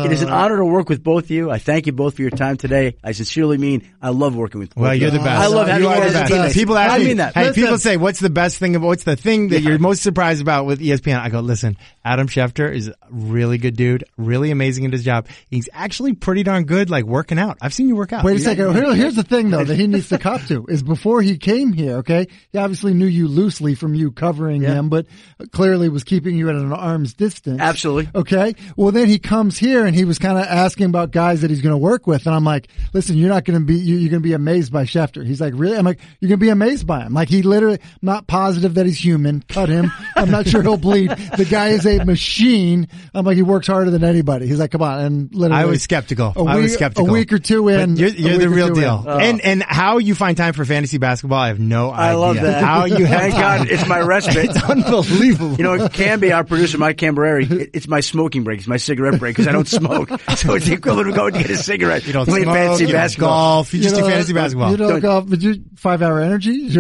[0.04, 1.50] it is an Uh, honor to work with both of you.
[1.52, 2.96] I thank you both for your time today.
[3.04, 4.76] I sincerely mean I love working with.
[4.76, 5.18] both Well, of you're you.
[5.18, 5.42] the best.
[5.42, 6.32] I love You having are you the as best.
[6.34, 6.54] teammates.
[6.54, 7.34] People ask I me, that.
[7.34, 7.64] Hey, Listen.
[7.64, 8.76] people say, "What's the best thing?
[8.76, 12.28] About, what's the thing that you're most surprised about with ESPN?" I go, "Listen, Adam
[12.28, 15.28] Schefter is a really good dude, really amazing at his job.
[15.50, 17.58] He's actually pretty darn good, like working out.
[17.62, 18.24] I've seen you work out.
[18.24, 18.74] Wait a second.
[18.76, 21.72] Here, here's the thing though that he needs to cop to is before he came
[21.74, 25.06] here, okay, he obviously knew you loosely from you covering him, but
[25.52, 27.60] clearly was keeping you at an arm's distance.
[27.62, 28.10] Absolutely.
[28.14, 28.56] Okay.
[28.76, 31.62] Well, then he comes here and he was kind of asking about guys that he's
[31.62, 32.26] going to work with.
[32.26, 34.72] And I'm like, listen, you're not going to be, you, you're going to be amazed
[34.72, 35.26] by Schefter.
[35.26, 35.78] He's like, really?
[35.78, 37.14] I'm like, you're going to be amazed by him.
[37.14, 39.44] Like he literally, I'm not positive that he's human.
[39.48, 39.92] Cut him.
[40.16, 41.12] I'm not sure he'll bleed.
[41.12, 42.88] The guy is a machine.
[43.14, 44.48] I'm like, he works harder than anybody.
[44.48, 45.00] He's like, come on.
[45.00, 45.62] And literally.
[45.62, 46.34] I was skeptical.
[46.36, 47.10] A I was skeptical.
[47.10, 47.92] A week or two in.
[47.96, 49.02] But you're, you're the real deal.
[49.02, 49.08] in.
[49.08, 49.18] Oh.
[49.20, 52.06] And and how you find time for fantasy basketball, I have no idea.
[52.06, 52.64] I love that.
[52.64, 53.34] How you have Thank.
[53.36, 54.36] God it's my respite.
[54.56, 55.56] It's unbelievable.
[55.56, 58.60] You know, it can be our producer, Mike Cambereri, it's my smoking break.
[58.60, 60.10] It's my cigarette break because I don't smoke.
[60.36, 62.06] So it's the equivalent of going to get a cigarette.
[62.06, 63.30] you don't Playing smoke, fantasy you don't basketball.
[63.30, 63.74] golf.
[63.74, 64.72] You, just do fantasy basketball.
[64.72, 66.68] You don't Don't- golf, but you five hour energy.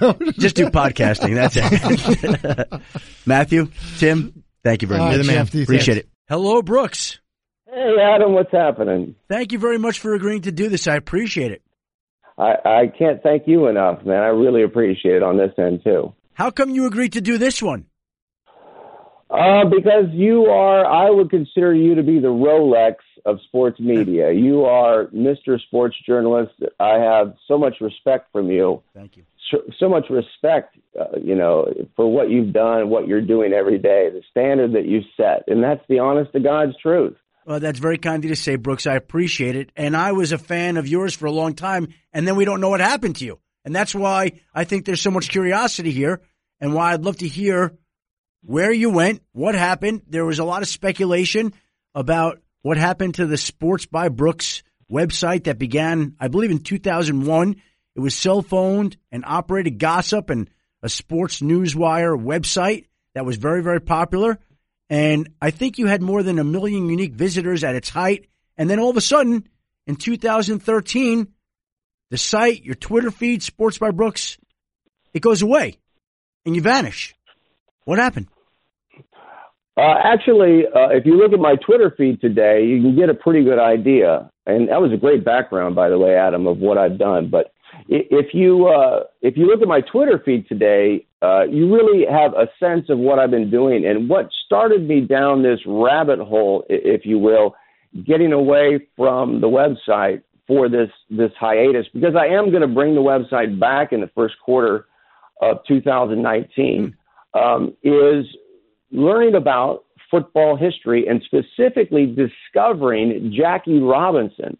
[0.00, 0.12] No.
[0.38, 1.34] Just do podcasting.
[1.34, 2.82] That's it.
[3.26, 5.16] Matthew, Tim, thank you very All much.
[5.16, 5.36] right, the man.
[5.44, 6.08] Jeff, these Appreciate it.
[6.28, 7.18] Hello, Brooks.
[7.66, 9.14] Hey, Adam, what's happening?
[9.28, 10.86] Thank you very much for agreeing to do this.
[10.88, 11.62] I appreciate it.
[12.38, 14.22] I, I can't thank you enough, man.
[14.22, 16.14] I really appreciate it on this end, too.
[16.34, 17.86] How come you agreed to do this one?
[19.30, 24.32] Uh, because you are, I would consider you to be the Rolex of sports media.
[24.32, 25.60] You are Mr.
[25.60, 26.52] Sports Journalist.
[26.80, 29.22] I have so much respect from you, Thank you.
[29.50, 33.78] so, so much respect, uh, you know, for what you've done, what you're doing every
[33.78, 35.44] day, the standard that you set.
[35.46, 37.16] And that's the honest to God's truth.
[37.46, 38.86] Well, that's very kind of you to say, Brooks.
[38.86, 39.70] I appreciate it.
[39.76, 42.60] And I was a fan of yours for a long time, and then we don't
[42.60, 43.38] know what happened to you.
[43.64, 46.20] And that's why I think there's so much curiosity here,
[46.60, 47.76] and why I'd love to hear
[48.42, 50.02] where you went, what happened.
[50.08, 51.52] There was a lot of speculation
[51.94, 57.56] about what happened to the Sports by Brooks website that began, I believe, in 2001.
[57.94, 60.48] It was cell phoned and operated gossip and
[60.82, 64.38] a sports newswire website that was very, very popular.
[64.88, 68.26] And I think you had more than a million unique visitors at its height.
[68.56, 69.48] And then all of a sudden,
[69.86, 71.28] in 2013,
[72.10, 74.38] the site, your Twitter feed, Sports by Brooks,
[75.14, 75.78] it goes away
[76.44, 77.14] and you vanish.
[77.84, 78.26] What happened?
[79.76, 83.14] Uh, actually, uh, if you look at my Twitter feed today, you can get a
[83.14, 84.30] pretty good idea.
[84.46, 87.30] And that was a great background, by the way, Adam, of what I've done.
[87.30, 87.52] But
[87.88, 92.32] if you uh, if you look at my Twitter feed today, uh, you really have
[92.34, 96.64] a sense of what I've been doing and what started me down this rabbit hole,
[96.68, 97.54] if you will,
[98.04, 102.94] getting away from the website for this this hiatus because I am going to bring
[102.94, 104.86] the website back in the first quarter
[105.40, 106.96] of 2019.
[107.34, 108.26] Um, is
[108.90, 114.56] learning about football history and specifically discovering Jackie Robinson.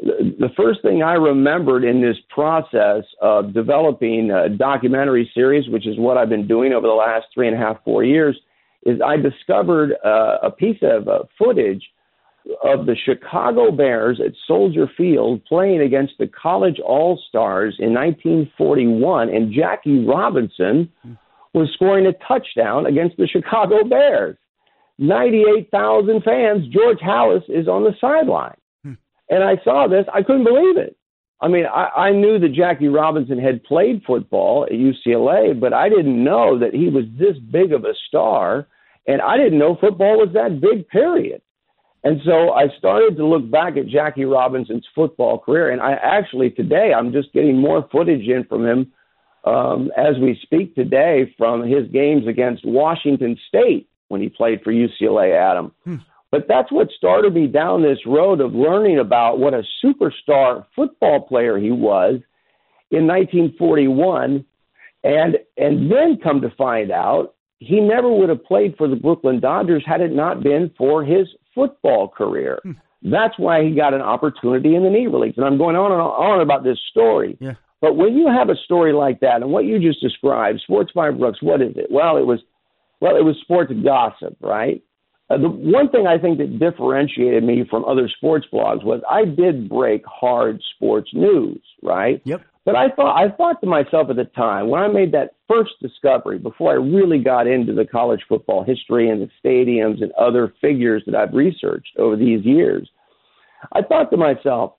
[0.00, 5.96] The first thing I remembered in this process of developing a documentary series, which is
[5.98, 8.38] what I've been doing over the last three and a half, four years,
[8.84, 11.82] is I discovered uh, a piece of uh, footage
[12.62, 19.30] of the Chicago Bears at Soldier Field playing against the College All Stars in 1941,
[19.30, 20.90] and Jackie Robinson
[21.54, 24.36] was scoring a touchdown against the Chicago Bears.
[24.98, 26.66] 98,000 fans.
[26.68, 28.56] George Halas is on the sideline.
[28.82, 28.92] Hmm.
[29.30, 30.04] And I saw this.
[30.12, 30.96] I couldn't believe it.
[31.40, 35.88] I mean, I, I knew that Jackie Robinson had played football at UCLA, but I
[35.88, 38.66] didn't know that he was this big of a star,
[39.06, 40.88] and I didn't know football was that big.
[40.88, 41.42] Period.
[42.04, 46.50] And so I started to look back at Jackie Robinson's football career, and I actually
[46.50, 48.92] today I'm just getting more footage in from him
[49.44, 54.72] um, as we speak today from his games against Washington State when he played for
[54.72, 55.36] UCLA.
[55.36, 55.96] Adam, hmm.
[56.30, 61.20] but that's what started me down this road of learning about what a superstar football
[61.20, 62.20] player he was
[62.90, 64.44] in 1941,
[65.02, 69.40] and and then come to find out he never would have played for the Brooklyn
[69.40, 72.60] Dodgers had it not been for his football career.
[72.62, 72.72] Hmm.
[73.04, 75.36] That's why he got an opportunity in the knee Leagues.
[75.36, 77.36] And I'm going on and on about this story.
[77.38, 77.54] Yeah.
[77.84, 81.10] But when you have a story like that, and what you just described, Sports by
[81.10, 81.88] Brooks, what is it?
[81.90, 82.40] Well, it was,
[83.00, 84.82] well, it was sports gossip, right?
[85.28, 89.26] Uh, the one thing I think that differentiated me from other sports blogs was I
[89.26, 92.22] did break hard sports news, right?
[92.24, 92.40] Yep.
[92.64, 95.72] But I thought I thought to myself at the time when I made that first
[95.82, 100.54] discovery before I really got into the college football history and the stadiums and other
[100.62, 102.88] figures that I've researched over these years,
[103.72, 104.72] I thought to myself,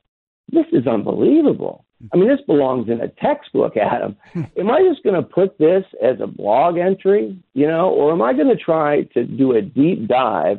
[0.51, 1.84] this is unbelievable.
[2.13, 4.15] I mean, this belongs in a textbook, Adam.
[4.35, 8.21] am I just going to put this as a blog entry, you know, or am
[8.21, 10.57] I going to try to do a deep dive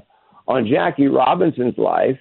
[0.49, 2.19] on Jackie Robinson's life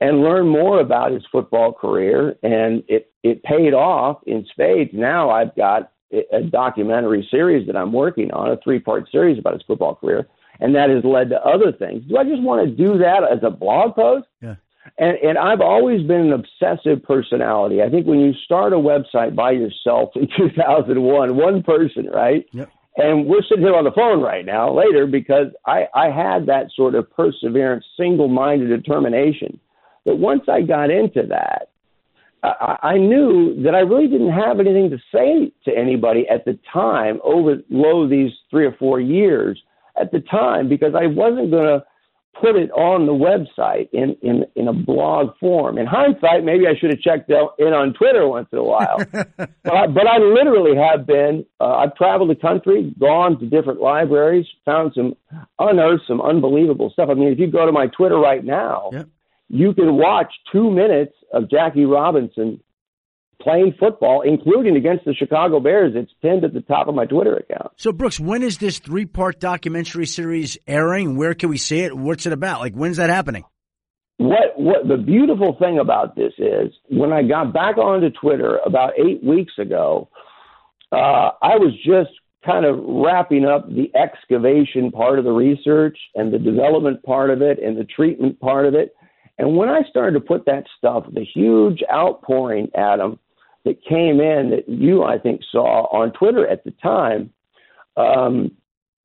[0.00, 2.36] and learn more about his football career.
[2.42, 4.90] And it, it paid off in spades.
[4.92, 5.92] Now I've got
[6.32, 10.28] a documentary series that I'm working on, a three part series about his football career.
[10.60, 12.04] And that has led to other things.
[12.08, 14.26] Do I just want to do that as a blog post?
[14.40, 14.56] Yeah.
[14.96, 17.82] And, and I've always been an obsessive personality.
[17.82, 22.46] I think when you start a website by yourself in 2001, one person, right?
[22.52, 22.70] Yep.
[22.96, 26.66] And we're sitting here on the phone right now later because I, I had that
[26.74, 29.60] sort of perseverance, single minded determination
[30.08, 31.68] but once I got into that,
[32.42, 36.58] I, I knew that I really didn't have anything to say to anybody at the
[36.72, 39.62] time over low these three or four years
[40.00, 41.84] at the time because I wasn't going to
[42.40, 45.78] put it on the website in, in, in a blog form.
[45.78, 48.98] In hindsight, maybe I should have checked in on Twitter once in a while.
[49.12, 53.80] but, I, but I literally have been, uh, I've traveled the country, gone to different
[53.80, 55.14] libraries, found some,
[55.58, 57.08] unearthed some unbelievable stuff.
[57.10, 59.08] I mean, if you go to my Twitter right now, yep
[59.48, 62.60] you can watch two minutes of Jackie Robinson
[63.40, 65.92] playing football, including against the Chicago Bears.
[65.94, 67.72] It's pinned at the top of my Twitter account.
[67.76, 71.16] So, Brooks, when is this three part documentary series airing?
[71.16, 71.96] Where can we see it?
[71.96, 72.60] What's it about?
[72.60, 73.44] Like, when's that happening?
[74.18, 78.98] What what the beautiful thing about this is when I got back onto Twitter about
[78.98, 80.08] eight weeks ago,
[80.90, 82.10] uh, I was just
[82.44, 87.42] kind of wrapping up the excavation part of the research and the development part of
[87.42, 88.94] it and the treatment part of it.
[89.38, 93.20] And when I started to put that stuff, the huge outpouring, Adam,
[93.64, 97.32] that came in that you, I think, saw on Twitter at the time,
[97.96, 98.52] um,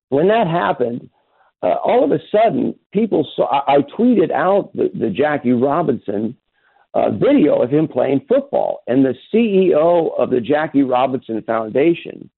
[0.10, 1.10] when that happened,
[1.64, 3.46] uh, all of a sudden, people saw.
[3.46, 6.38] I, I tweeted out the, the Jackie Robinson
[6.94, 12.30] uh, video of him playing football, and the CEO of the Jackie Robinson Foundation,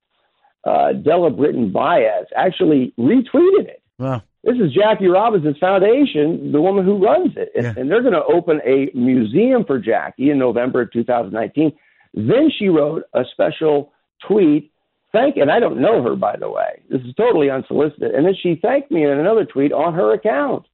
[0.63, 3.81] uh, Della Britton Baeza, actually retweeted it.
[3.97, 4.21] Wow.
[4.45, 7.51] This is Jackie Robinson's foundation, the woman who runs it.
[7.55, 7.73] Yeah.
[7.75, 11.71] And they're going to open a museum for Jackie in November of 2019.
[12.15, 13.91] Then she wrote a special
[14.27, 14.71] tweet
[15.11, 16.81] thank and I don't know her by the way.
[16.89, 18.13] This is totally unsolicited.
[18.13, 20.65] And then she thanked me in another tweet on her account.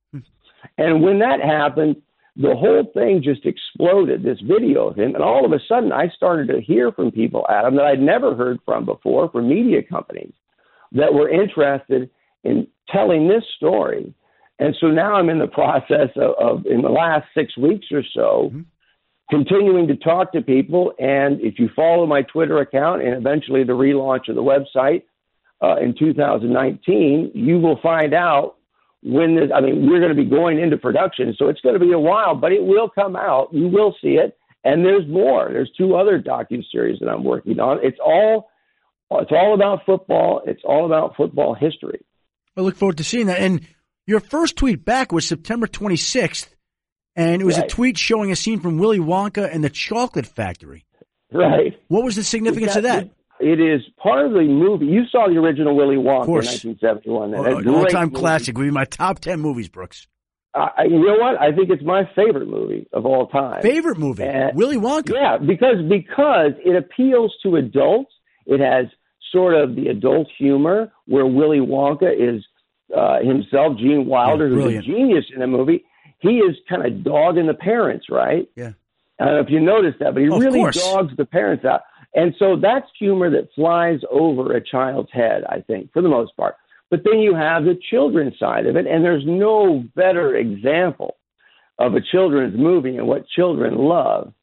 [0.77, 1.97] and when that happened,
[2.35, 5.13] the whole thing just exploded, this video of him.
[5.15, 8.35] And all of a sudden I started to hear from people, Adam, that I'd never
[8.35, 10.33] heard from before from media companies
[10.93, 12.09] that were interested
[12.43, 14.13] in telling this story.
[14.59, 18.03] And so now I'm in the process of, of in the last six weeks or
[18.13, 18.61] so, mm-hmm.
[19.31, 20.93] Continuing to talk to people.
[20.99, 25.03] And if you follow my Twitter account and eventually the relaunch of the website
[25.63, 28.57] uh, in 2019, you will find out
[29.03, 31.33] when this, I mean, we're going to be going into production.
[31.39, 33.47] So it's going to be a while, but it will come out.
[33.51, 34.37] You will see it.
[34.63, 35.49] And there's more.
[35.51, 37.79] There's two other docu series that I'm working on.
[37.81, 38.51] It's all,
[39.09, 40.43] it's all about football.
[40.45, 42.05] It's all about football history.
[42.55, 43.39] I look forward to seeing that.
[43.39, 43.65] And
[44.05, 46.49] your first tweet back was September 26th,
[47.15, 47.65] and it was right.
[47.65, 50.85] a tweet showing a scene from Willy Wonka and the Chocolate Factory.
[51.31, 51.79] Right.
[51.87, 53.09] What was the significance of that?
[53.39, 54.85] It is part of the movie.
[54.85, 57.33] You saw the original Willy Wonka in 1971.
[57.33, 58.57] Oh, all-time classic.
[58.57, 60.07] Would be my top 10 movies, Brooks.
[60.53, 61.39] Uh, you know what?
[61.41, 63.61] I think it's my favorite movie of all time.
[63.61, 64.23] Favorite movie?
[64.23, 65.13] And, Willy Wonka.
[65.13, 68.11] Yeah, because because it appeals to adults.
[68.45, 68.87] It has
[69.31, 72.43] sort of the adult humor where Willy Wonka is
[72.95, 75.85] uh, himself, Gene Wilder, yeah, who's a genius in the movie.
[76.21, 78.47] He is kind of dogging the parents, right?
[78.55, 78.71] Yeah.
[79.19, 81.65] I don't know if you noticed that, but he oh, Of really dogs the parents
[81.65, 81.81] out.
[82.13, 86.35] And so that's humor that flies over a child's head, I think, for the most
[86.35, 86.55] part.
[86.89, 91.15] But then you have the children's side of it, and there's no better example
[91.79, 94.33] of a children's movie and what children love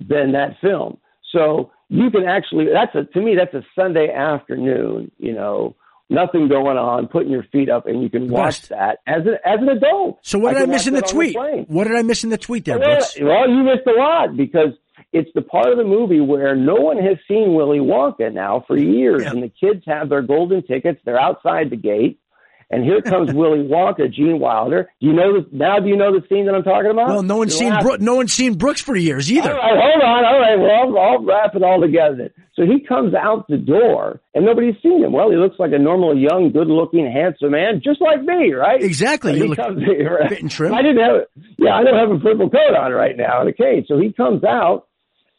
[0.00, 0.98] than that film.
[1.32, 5.74] So you can actually that's a to me that's a Sunday afternoon, you know,
[6.08, 8.68] nothing going on, putting your feet up and you can watch Best.
[8.70, 10.18] that as a, as an adult.
[10.22, 11.34] So what did I, can miss in the tweet?
[11.34, 11.64] plane.
[11.68, 13.16] what did I miss in the tweet there, Well, Brooks?
[13.20, 14.70] well, you missed a lot because
[15.12, 18.76] it's the part of the movie where no one has seen Willy Wonka now for
[18.76, 19.30] years, Yeah.
[19.30, 21.00] and the kids have their golden tickets.
[21.04, 22.18] They're outside the gate,
[22.70, 24.88] and here comes Willy Wonka, Gene Wilder.
[25.00, 25.78] Do you know the, now?
[25.78, 27.08] Do you know the scene that I'm talking about?
[27.08, 27.82] Well, no one's You seen laugh.
[27.82, 29.52] Bro- no one's seen Brooks for years either.
[29.52, 30.24] All right, hold on.
[30.24, 32.16] All right, well, I'll, I'll wrap it all together.
[32.16, 32.30] then.
[32.54, 35.12] So he comes out the door, and nobody's seen him.
[35.12, 38.82] Well, he looks like a normal, young, good-looking, handsome man, just like me, right?
[38.82, 39.32] Exactly.
[39.32, 40.28] And You he look comes, right?
[40.30, 40.72] fit and trim.
[40.72, 41.16] I didn't have,
[41.58, 43.84] yeah, I don't have a purple coat on right now and a cane.
[43.86, 44.86] So he comes out,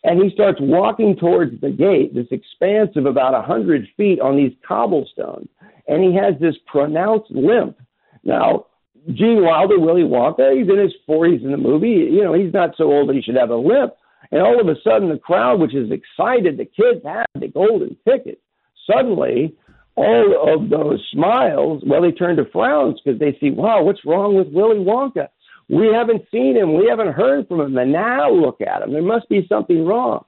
[0.04, 4.38] and he starts walking towards the gate, this expanse of about a hundred feet on
[4.38, 5.50] these cobblestones,
[5.88, 7.78] and he has this pronounced limp.
[8.24, 8.66] Now,
[9.14, 12.10] Gene Wilder, Willy Wonka, he's in his 40s in the movie.
[12.12, 13.94] You know, he's not so old that he should have a limp.
[14.32, 17.96] And all of a sudden, the crowd, which is excited, the kids have the golden
[18.08, 18.42] ticket.
[18.92, 19.56] Suddenly,
[19.96, 24.36] all of those smiles, well, they turn to frowns because they see, wow, what's wrong
[24.36, 25.30] with Willy Wonka?
[25.70, 26.78] We haven't seen him.
[26.78, 27.78] We haven't heard from him.
[27.78, 28.94] And now look at him.
[28.94, 30.26] There must be something wrong.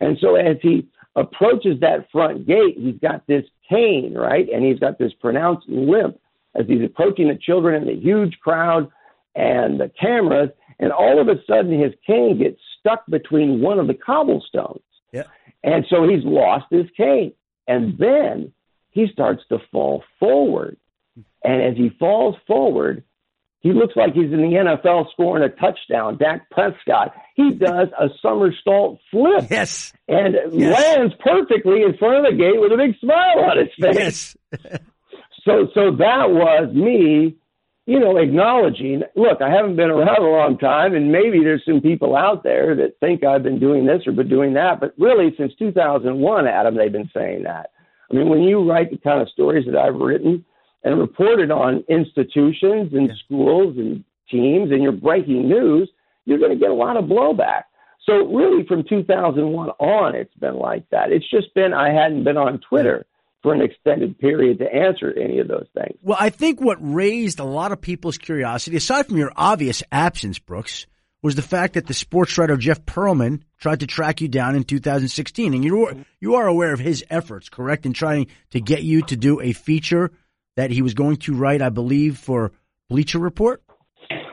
[0.00, 4.48] And so as he approaches that front gate, he's got this cane, right?
[4.52, 6.18] And he's got this pronounced limp
[6.54, 8.90] as he's approaching the children and the huge crowd
[9.34, 10.50] and the cameras.
[10.78, 14.82] And all of a sudden, his cane gets stuck between one of the cobblestones.
[15.12, 15.24] Yeah.
[15.62, 17.32] And so he's lost his cane.
[17.68, 18.52] And then
[18.90, 20.76] he starts to fall forward.
[21.44, 23.04] And as he falls forward,
[23.62, 26.18] he looks like he's in the NFL scoring a touchdown.
[26.18, 27.14] Dak Prescott.
[27.36, 29.92] He does a somersault flip Yes.
[30.08, 30.96] and Yes.
[30.98, 34.36] lands perfectly in front of the gate with a big smile on his face.
[34.52, 34.78] Yes.
[35.44, 37.34] So, so that was me,
[37.86, 39.02] you know, acknowledging.
[39.16, 42.76] Look, I haven't been around a long time, and maybe there's some people out there
[42.76, 46.76] that think I've been doing this or been doing that, but really, since 2001, Adam,
[46.76, 47.70] they've been saying that.
[48.08, 50.44] I mean, when you write the kind of stories that I've written
[50.84, 55.88] and reported on institutions and schools and teams, and you're breaking news,
[56.24, 57.64] you're going to get a lot of blowback.
[58.04, 61.12] So really, from 2001 on, it's been like that.
[61.12, 63.06] It's just been I hadn't been on Twitter
[63.42, 65.98] for an extended period to answer any of those things.
[66.02, 70.38] Well, I think what raised a lot of people's curiosity, aside from your obvious absence,
[70.38, 70.86] Brooks,
[71.22, 74.64] was the fact that the sports writer Jeff Pearlman tried to track you down in
[74.64, 79.02] 2016, and you you are aware of his efforts, correct, in trying to get you
[79.02, 80.10] to do a feature
[80.56, 82.52] that he was going to write, I believe, for
[82.88, 83.62] Bleacher Report.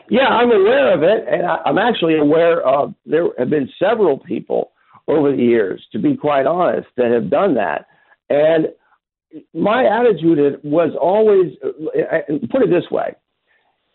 [0.10, 4.17] Yeah, I'm aware of it, and I, I'm actually aware of there have been several
[4.17, 4.71] people
[5.08, 7.86] over the years, to be quite honest, that have done that.
[8.29, 8.67] And
[9.53, 11.53] my attitude was always
[12.49, 13.15] put it this way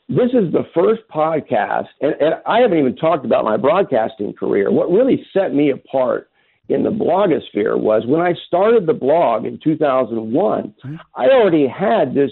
[0.08, 4.70] this is the first podcast, and, and I haven't even talked about my broadcasting career.
[4.70, 6.28] What really set me apart
[6.68, 10.74] in the blogosphere was when I started the blog in 2001,
[11.14, 12.30] I already had this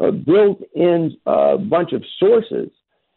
[0.00, 2.70] uh, built in uh, bunch of sources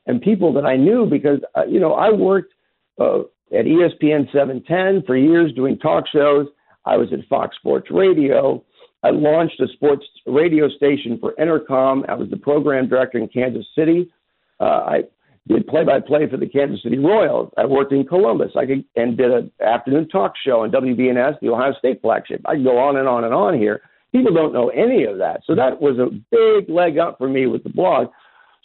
[0.05, 2.53] and people that I knew because, uh, you know, I worked
[2.99, 3.19] uh,
[3.51, 6.47] at ESPN 710 for years doing talk shows.
[6.85, 8.63] I was at Fox Sports Radio.
[9.03, 12.09] I launched a sports radio station for Entercom.
[12.09, 14.11] I was the program director in Kansas City.
[14.59, 15.03] Uh, I
[15.47, 17.51] did play-by-play for the Kansas City Royals.
[17.57, 18.51] I worked in Columbus.
[18.57, 22.41] I could, and did an afternoon talk show on WBNS, the Ohio State flagship.
[22.45, 23.81] I can go on and on and on here.
[24.11, 27.45] People don't know any of that, so that was a big leg up for me
[27.45, 28.07] with the blog.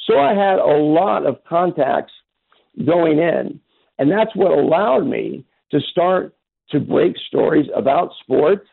[0.06, 2.12] So I had a lot of contacts
[2.84, 3.60] going in,
[3.98, 6.34] and that's what allowed me to start
[6.70, 8.66] to break stories about sports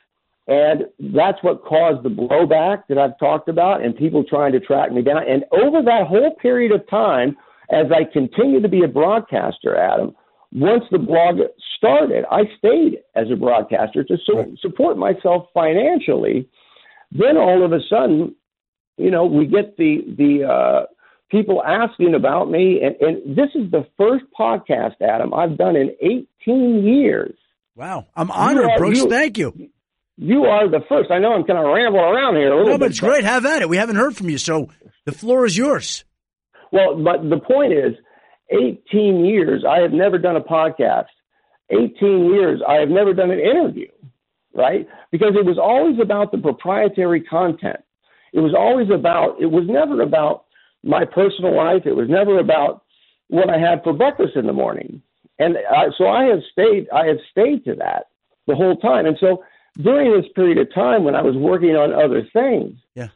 [0.49, 4.91] and that's what caused the blowback that I've talked about and people trying to track
[4.91, 5.21] me down.
[5.29, 7.37] And over that whole period of time,
[7.69, 10.15] as I continued to be a broadcaster, Adam,
[10.51, 11.37] once the blog
[11.77, 16.49] started, I stayed as a broadcaster to su- support myself financially.
[17.11, 18.35] Then all of a sudden,
[18.97, 20.85] you know, we get the the uh,
[21.31, 25.91] people asking about me, and, and this is the first podcast, Adam, I've done in
[26.01, 27.35] 18 years.
[27.75, 28.97] Wow, I'm honored, are- Brooks.
[28.97, 29.69] you- Thank you.
[30.21, 31.11] You are the first.
[31.11, 32.79] I know I'm kind of rambling around here a little No, bit.
[32.81, 33.23] but it's great.
[33.23, 33.69] Have at it.
[33.69, 34.67] We haven't heard from you, so
[35.05, 36.03] the floor is yours.
[36.71, 37.93] Well, but the point is,
[38.51, 41.05] 18 years, I have never done a podcast.
[41.69, 43.89] 18 years, I have never done an interview,
[44.53, 44.87] right?
[45.11, 47.79] Because it was always about the proprietary content.
[48.33, 50.45] It was always about, it was never about
[50.83, 51.83] my personal life.
[51.85, 52.83] It was never about
[53.27, 55.01] what I had for breakfast in the morning.
[55.37, 56.87] And I, so I have stayed.
[56.89, 58.07] I have stayed to that
[58.47, 59.05] the whole time.
[59.05, 59.43] And so
[59.81, 63.07] during this period of time when I was working on other things, Yeah.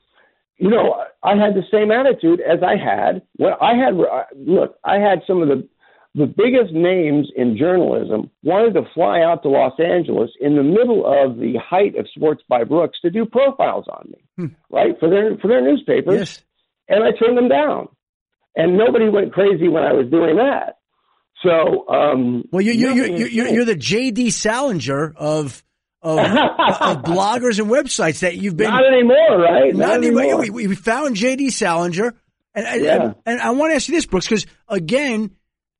[0.58, 3.96] You know, I had the same attitude as I had when I had.
[4.36, 5.68] Look, I had some of the
[6.16, 11.04] the biggest names in journalism wanted to fly out to Los Angeles in the middle
[11.08, 15.36] of the height of Sports by Brooks to do profiles on me, right for their
[15.40, 16.44] for their newspapers, Yes.
[16.88, 17.88] and I turned them down,
[18.56, 20.78] and nobody went crazy when I was doing that.
[21.42, 24.30] So, um, Well, you you you, you, you you're the J.D.
[24.30, 25.64] Salinger of
[26.04, 29.74] of, of bloggers and websites that you've been not anymore, right?
[29.76, 30.22] Not anymore.
[30.24, 30.42] anymore.
[30.52, 31.50] We, we found J.D.
[31.50, 32.14] Salinger,
[32.54, 33.04] and and, Yeah.
[33.04, 35.32] and, and I want to ask you this, Brooks, because again,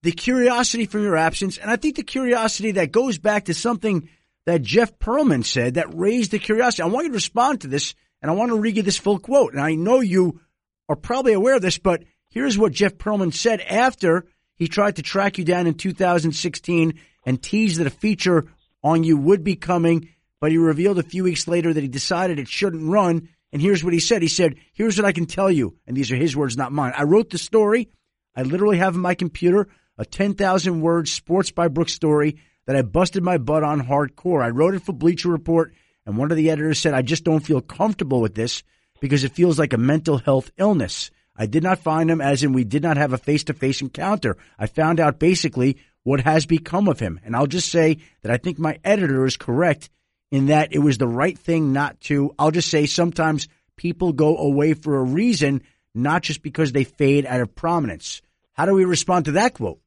[0.02, 4.10] the curiosity from your absence, and I think the curiosity that goes back to something
[4.46, 6.84] that Jeff Pearlman said that raised the curiosity.
[6.84, 9.20] I want you to respond to this, and I want to read you this full
[9.20, 9.54] quote.
[9.54, 10.42] And I know you
[10.90, 15.02] are probably aware of this, but here's what Jeff Pearlman said after he tried to
[15.02, 18.46] track you down in 2016 and teased that a feature
[18.84, 20.10] on you would be coming,
[20.42, 23.30] but he revealed a few weeks later that he decided it shouldn't run.
[23.52, 24.22] And here's what he said.
[24.22, 25.78] He said, here's what I can tell you.
[25.88, 26.94] And these are his words, not mine.
[26.98, 27.90] I wrote the story.
[28.36, 29.68] I literally have in my computer
[29.98, 34.44] a 10,000 word sports by Brooks story that I busted my butt on hardcore.
[34.44, 35.74] I wrote it for Bleacher Report
[36.06, 38.64] and one of the editors said, I just don't feel comfortable with this
[39.00, 41.12] because it feels like a mental health illness.
[41.36, 43.82] I did not find him as in we did not have a face to face
[43.82, 44.38] encounter.
[44.60, 47.20] I found out basically what has become of him.
[47.24, 49.90] And I'll just say that I think my editor is correct
[50.32, 52.34] in that it was the right thing not to.
[52.38, 53.48] I'll just say sometimes
[53.78, 55.62] people go away for a reason,
[55.94, 58.22] not just because they fade out of prominence.
[58.54, 59.80] How do we respond to that quote?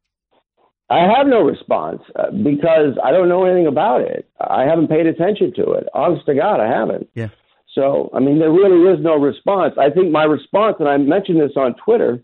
[0.88, 4.28] I have no response uh, because I don't know anything about it.
[4.40, 5.88] I haven't paid attention to it.
[5.92, 7.08] Honest to God, I haven't.
[7.14, 7.28] Yeah.
[7.74, 9.74] So, I mean, there really is no response.
[9.78, 12.22] I think my response, and I mentioned this on Twitter,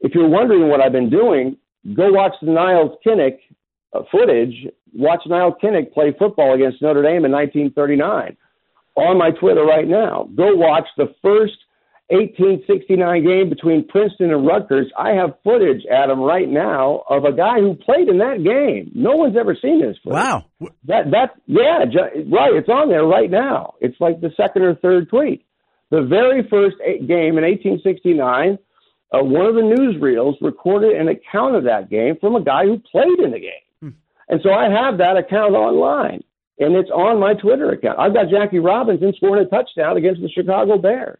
[0.00, 1.56] if you're wondering what I've been doing,
[1.94, 3.38] go watch the Niles Kinnick
[3.92, 4.66] uh, footage.
[4.92, 8.36] Watch Niles Kinnick play football against Notre Dame in 1939
[8.96, 10.28] on my Twitter right now.
[10.34, 11.54] Go watch the first
[12.08, 14.92] 1869 game between Princeton and Rutgers.
[14.98, 18.92] I have footage, Adam, right now of a guy who played in that game.
[18.94, 19.96] No one's ever seen this.
[20.04, 20.14] Footage.
[20.14, 20.44] Wow.
[20.86, 21.78] That that yeah,
[22.30, 22.54] right.
[22.54, 23.74] It's on there right now.
[23.80, 25.44] It's like the second or third tweet.
[25.90, 28.58] The very first game in 1869,
[29.14, 32.78] uh, one of the newsreels recorded an account of that game from a guy who
[32.90, 33.94] played in the game,
[34.28, 36.22] and so I have that account online,
[36.58, 37.98] and it's on my Twitter account.
[37.98, 41.18] I've got Jackie Robinson scoring a touchdown against the Chicago Bears.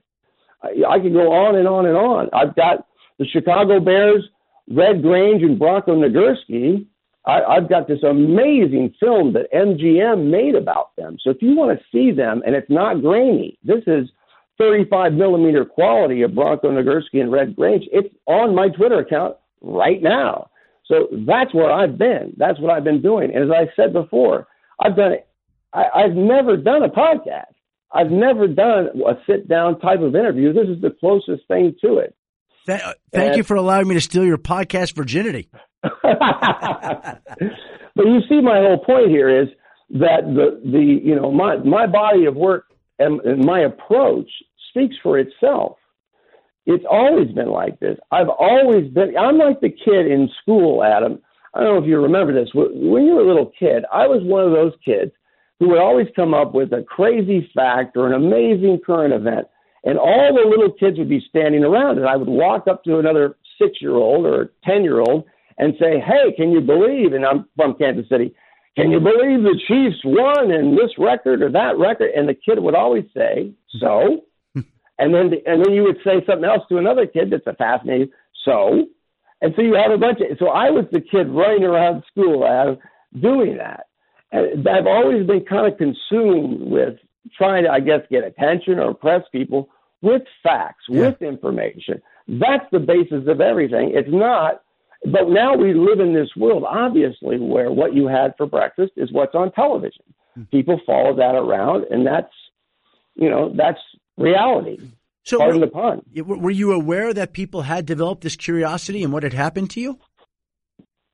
[0.62, 2.28] I, I could go on and on and on.
[2.32, 2.86] I've got
[3.18, 4.24] the Chicago Bears,
[4.70, 6.86] Red Grange, and Bronco Nagurski.
[7.26, 11.16] I, I've got this amazing film that MGM made about them.
[11.22, 14.08] So if you want to see them, and it's not grainy, this is
[14.58, 17.84] 35 millimeter quality of Bronco Nagurski and Red Grange.
[17.92, 20.50] It's on my Twitter account right now.
[20.86, 22.34] So that's where I've been.
[22.36, 23.34] That's what I've been doing.
[23.34, 24.46] And as I said before,
[24.80, 25.26] I've done it.
[25.72, 27.52] I, I've never done a podcast.
[27.92, 30.52] I've never done a sit down type of interview.
[30.52, 32.14] This is the closest thing to it.
[32.66, 35.48] Th- uh, thank Uh, you for allowing me to steal your podcast virginity.
[36.02, 37.20] but
[37.96, 39.48] you see, my whole point here is
[39.90, 42.64] that the the you know my my body of work
[42.98, 44.30] and, my approach
[44.70, 45.76] speaks for itself.
[46.66, 47.98] It's always been like this.
[48.10, 49.16] I've always been.
[49.18, 51.18] I'm like the kid in school, Adam.
[51.54, 52.48] I don't know if you remember this.
[52.54, 55.12] When you were a little kid, I was one of those kids
[55.60, 59.46] who would always come up with a crazy fact or an amazing current event,
[59.84, 62.98] and all the little kids would be standing around, and I would walk up to
[62.98, 65.24] another six year old or ten year old
[65.58, 67.12] and say, Hey, can you believe?
[67.12, 68.34] And I'm from Kansas City.
[68.76, 72.10] Can you believe the Chiefs won in this record or that record?
[72.16, 74.24] And the kid would always say, So?
[74.54, 77.54] and then the, and then you would say something else to another kid that's a
[77.54, 78.10] fascinating
[78.44, 78.86] so.
[79.40, 82.46] And so you have a bunch of so I was the kid running around school
[82.46, 82.78] Adam,
[83.20, 83.86] doing that.
[84.32, 86.98] And I've always been kind of consumed with
[87.36, 89.68] trying to, I guess, get attention or impress people
[90.02, 92.02] with facts, with information.
[92.26, 93.92] That's the basis of everything.
[93.94, 94.63] It's not
[95.04, 99.12] but now we live in this world, obviously, where what you had for breakfast is
[99.12, 100.04] what's on television.
[100.50, 102.32] People follow that around, and that's,
[103.14, 103.78] you know, that's
[104.16, 104.78] reality.
[105.22, 106.02] So, Pardon were, the pun.
[106.24, 109.98] were you aware that people had developed this curiosity and what had happened to you?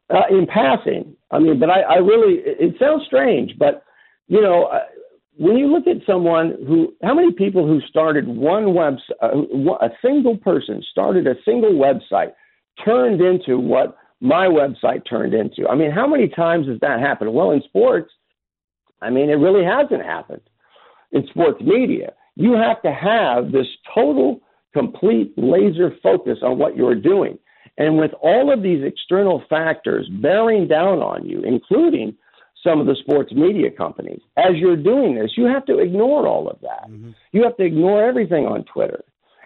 [0.09, 3.85] Uh, in passing, I mean, but I, I really, it, it sounds strange, but,
[4.27, 4.81] you know, uh,
[5.37, 9.91] when you look at someone who, how many people who started one website, uh, a
[10.03, 12.33] single person started a single website,
[12.85, 15.69] turned into what my website turned into.
[15.69, 17.33] I mean, how many times has that happened?
[17.33, 18.13] Well, in sports,
[19.01, 20.43] I mean, it really hasn't happened
[21.13, 22.13] in sports media.
[22.37, 24.41] You have to have this total,
[24.73, 27.39] complete laser focus on what you're doing.
[27.79, 32.15] And with all of these external factors bearing down on you, including
[32.63, 36.49] some of the sports media companies, as you're doing this, you have to ignore all
[36.49, 36.91] of that.
[36.91, 37.13] Mm-hmm.
[37.33, 39.03] You have to ignore everything on Twitter.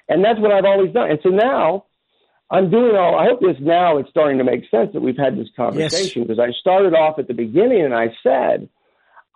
[0.09, 1.11] And that's what I've always done.
[1.11, 1.85] And so now
[2.51, 5.37] I'm doing all, I hope this now it's starting to make sense that we've had
[5.37, 6.49] this conversation because yes.
[6.49, 8.69] I started off at the beginning and I said,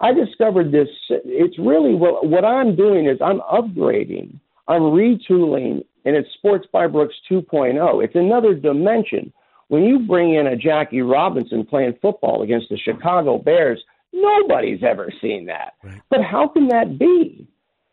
[0.00, 0.88] I discovered this.
[1.08, 4.38] It's really what, what I'm doing is I'm upgrading,
[4.68, 8.04] I'm retooling, and it's Sports by Brooks 2.0.
[8.04, 9.32] It's another dimension.
[9.68, 13.82] When you bring in a Jackie Robinson playing football against the Chicago Bears,
[14.12, 15.74] nobody's ever seen that.
[15.82, 16.00] Right.
[16.08, 17.46] But how can that be?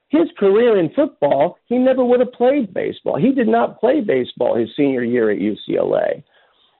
[0.09, 3.17] His career in football, he never would have played baseball.
[3.17, 6.23] He did not play baseball his senior year at UCLA.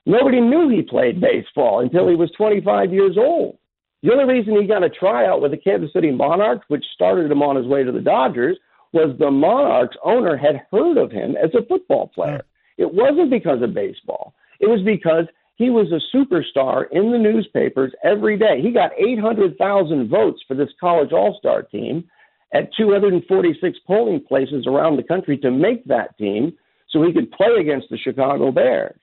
[0.06, 3.58] Nobody knew he played baseball until he was 25 years old.
[4.04, 7.42] The only reason he got a tryout with the Kansas City Monarchs, which started him
[7.42, 8.58] on his way to the Dodgers,
[8.94, 12.46] was the Monarchs owner had heard of him as a football player.
[12.78, 14.36] It wasn't because of baseball.
[14.60, 18.62] It was because he was a superstar in the newspapers every day.
[18.62, 22.08] He got 800,000 votes for this college all-star team
[22.56, 26.54] at 246 polling places around the country to make that team
[26.90, 29.00] so he could play against the Chicago Bears.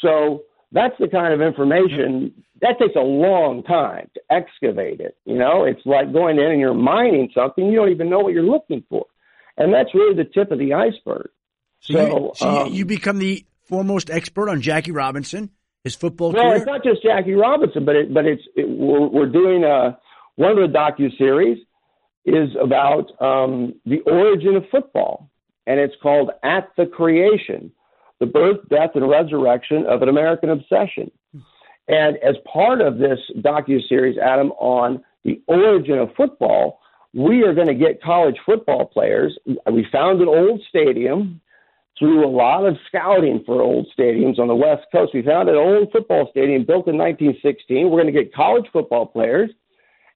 [0.00, 5.16] So that's the kind of information that takes a long time to excavate it.
[5.24, 8.32] You know, it's like going in and you're mining something you don't even know what
[8.32, 9.06] you're looking for,
[9.56, 11.28] and that's really the tip of the iceberg.
[11.80, 15.50] So, so, you, so um, you become the foremost expert on Jackie Robinson,
[15.84, 16.56] his football well, career.
[16.56, 19.92] it's not just Jackie Robinson, but it, but it's it, we're, we're doing a uh,
[20.36, 21.58] one of the docu series
[22.24, 25.28] is about um, the origin of football,
[25.66, 27.72] and it's called At the Creation
[28.22, 31.10] the birth, death, and resurrection of an American obsession.
[31.88, 36.78] And as part of this docu series, Adam, on the origin of football,
[37.12, 39.36] we are going to get college football players.
[39.68, 41.40] We found an old stadium
[41.98, 45.10] through a lot of scouting for old stadiums on the West Coast.
[45.12, 47.90] We found an old football stadium built in 1916.
[47.90, 49.50] We're going to get college football players,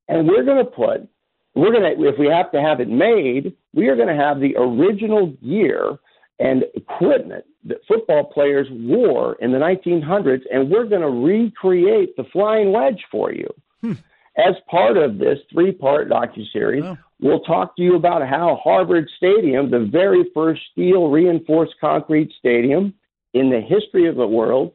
[0.06, 1.08] and we're going to put,
[1.56, 4.40] we're going to, if we have to have it made, we are going to have
[4.40, 5.98] the original gear
[6.38, 12.24] and equipment that football players wore in the 1900s, and we're going to recreate the
[12.32, 13.48] flying wedge for you.
[13.80, 13.92] Hmm.
[14.36, 16.98] As part of this three-part docuseries, oh.
[17.20, 22.92] we'll talk to you about how Harvard Stadium, the very first steel reinforced concrete stadium
[23.32, 24.72] in the history of the world,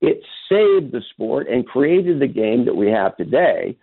[0.00, 3.76] it saved the sport and created the game that we have today.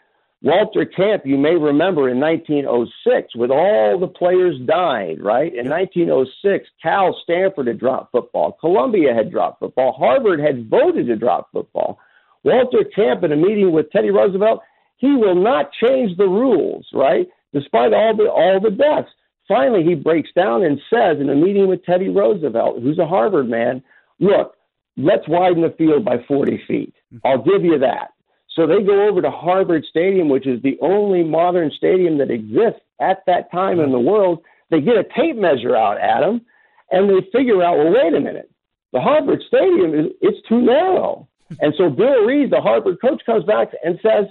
[0.46, 5.52] Walter Camp, you may remember in 1906, with all the players dying, right?
[5.52, 8.56] In 1906, Cal Stanford had dropped football.
[8.62, 9.94] Columbia had dropped football.
[9.94, 11.98] Harvard had voted to drop football.
[12.44, 14.62] Walter Camp, in a meeting with Teddy Roosevelt,
[14.98, 17.28] he will not change the rules, right?
[17.52, 19.10] Despite all the all the deaths.
[19.48, 23.50] Finally, he breaks down and says in a meeting with Teddy Roosevelt, who's a Harvard
[23.50, 23.82] man,
[24.20, 24.54] look,
[24.96, 26.94] let's widen the field by 40 feet.
[27.12, 27.28] Mm-hmm.
[27.28, 28.12] I'll give you that.
[28.56, 32.80] So they go over to Harvard Stadium, which is the only modern stadium that exists
[33.02, 34.42] at that time in the world.
[34.72, 36.42] They get a tape measure out, Adam,
[36.90, 38.50] and they figure out, well, wait a minute,
[38.94, 41.28] the Harvard Stadium is it's too narrow.
[41.60, 44.26] And so Bill Reid, the Harvard coach, comes back and says,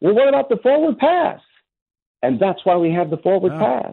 [0.00, 1.40] well, what about the forward pass?
[2.22, 3.92] And that's why we have the forward pass.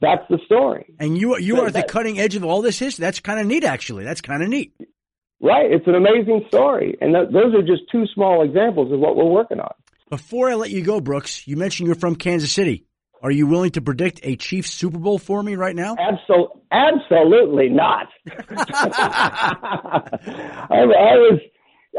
[0.00, 0.94] That's the story.
[0.98, 3.02] And you you are at the cutting edge of all this history.
[3.02, 4.04] That's kind of neat, actually.
[4.04, 4.74] That's kind of neat.
[5.40, 5.70] Right.
[5.70, 6.96] It's an amazing story.
[7.00, 9.72] And th- those are just two small examples of what we're working on.
[10.08, 12.86] Before I let you go, Brooks, you mentioned you're from Kansas City.
[13.22, 15.96] Are you willing to predict a Chiefs Super Bowl for me right now?
[15.96, 18.06] Absol- absolutely not.
[18.50, 20.02] I,
[20.70, 21.40] I, was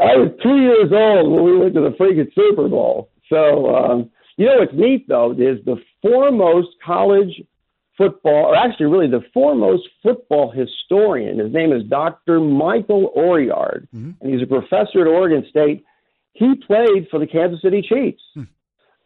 [0.00, 3.10] I was two years old when we went to the freaking Super Bowl.
[3.28, 7.42] So um, you know what's neat though is the foremost college
[7.98, 11.38] football, or actually, really the foremost football historian.
[11.38, 12.40] His name is Dr.
[12.40, 14.12] Michael Oriard, mm-hmm.
[14.20, 15.84] and he's a professor at Oregon State.
[16.32, 18.44] He played for the Kansas City Chiefs, hmm.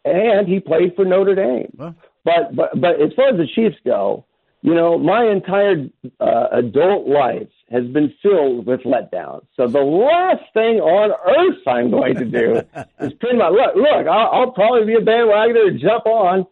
[0.04, 1.72] and he played for Notre Dame.
[1.74, 1.96] Well.
[2.24, 4.26] But but but as far as the Chiefs go,
[4.60, 5.88] you know, my entire
[6.20, 9.42] uh, adult life has been filled with letdowns.
[9.56, 12.56] So the last thing on earth I'm going to do
[13.00, 13.74] is pin my look.
[13.74, 16.46] Look, I'll, I'll probably be a bandwagoner to jump on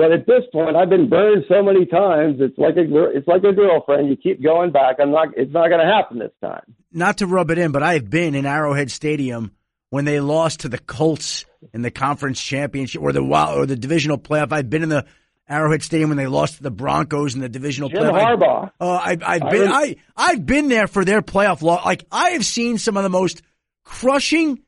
[0.00, 2.36] but at this point, I've been burned so many times.
[2.40, 4.08] It's like a it's like a girlfriend.
[4.08, 4.96] You keep going back.
[4.98, 5.28] I'm not.
[5.36, 6.62] It's not going to happen this time.
[6.90, 9.52] Not to rub it in, but I've been in Arrowhead Stadium
[9.90, 11.44] when they lost to the Colts
[11.74, 14.52] in the conference championship or the or the divisional playoff.
[14.52, 15.04] I've been in the
[15.46, 18.38] Arrowhead Stadium when they lost to the Broncos in the divisional Jim playoff.
[18.38, 18.70] Harbaugh.
[18.80, 21.84] Oh, uh, I've, I've been I I've been there for their playoff loss.
[21.84, 23.42] Like I have seen some of the most
[23.84, 24.60] crushing,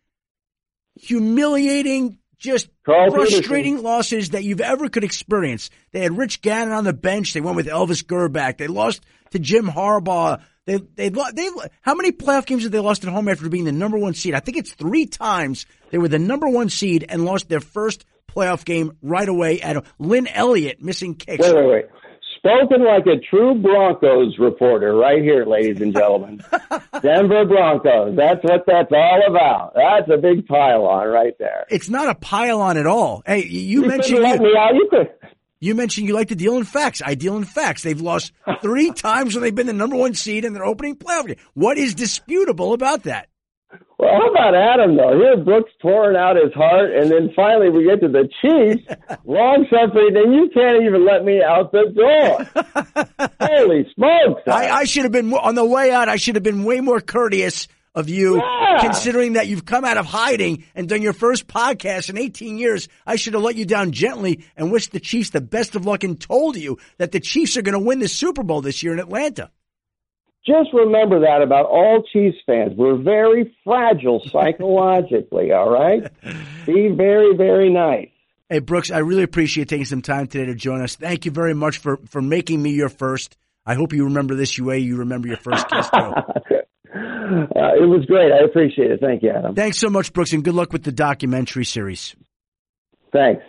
[0.95, 3.85] humiliating, just Carl frustrating Peterson.
[3.85, 5.71] losses that you've ever could experience.
[5.93, 7.33] They had Rich Gannon on the bench.
[7.33, 8.59] They went with Elvis Grbac.
[8.59, 10.43] They lost to Jim Harbaugh.
[10.67, 11.49] They they they
[11.81, 14.35] how many playoff games have they lost at home after being the number one seed?
[14.35, 18.05] I think it's three times they were the number one seed and lost their first
[18.29, 21.45] playoff game right away at Lin Elliott missing kicks.
[21.45, 21.85] Wait, wait, wait.
[22.45, 26.41] Spoken like a true Broncos reporter right here, ladies and gentlemen.
[27.01, 28.17] Denver Broncos.
[28.17, 29.75] That's what that's all about.
[29.77, 31.67] That's a big pylon right there.
[31.71, 33.23] It's not a pylon at all.
[33.25, 34.75] Hey, you, You mentioned you, me out.
[34.75, 35.11] You could.
[35.61, 37.01] you mentioned you like to deal in facts.
[37.05, 37.85] I deal in facts.
[37.85, 41.29] They've lost three times when they've been the number one seed in their opening playoff
[41.29, 41.37] game.
[41.55, 43.29] What is disputable about that?
[43.99, 45.17] Well, how about Adam though?
[45.17, 48.85] Here, Brooks pouring out his heart, and then finally we get to the Chiefs.
[49.25, 53.29] Long suffering, and you can't even let me out the door.
[53.41, 54.43] Holy smokes!
[54.47, 56.09] I, I should have been on the way out.
[56.09, 58.79] I should have been way more courteous of you, Yeah.
[58.81, 62.89] considering that you've come out of hiding and done your first podcast in 18 years.
[63.07, 66.03] I should have let you down gently and wished the Chiefs the best of luck
[66.03, 68.95] and told you that the Chiefs are going to win the Super Bowl this year
[68.95, 69.51] in Atlanta.
[70.47, 72.73] Just remember that about all Chiefs fans.
[72.77, 75.53] We're very fragile psychologically.
[75.53, 76.11] all right,
[76.67, 78.09] be very, very nice.
[78.49, 80.97] Hey Brooks, I really appreciate taking some time today to join us.
[80.97, 83.37] Thank you very much for for making me your first.
[83.65, 85.91] I hope you remember this way you remember your first guest.
[86.95, 88.31] Uh, it was great.
[88.31, 89.01] I appreciate it.
[89.01, 89.55] Thank you, Adam.
[89.55, 92.15] Thanks so much, Brooks, and good luck with the documentary series.
[93.11, 93.43] Thanks.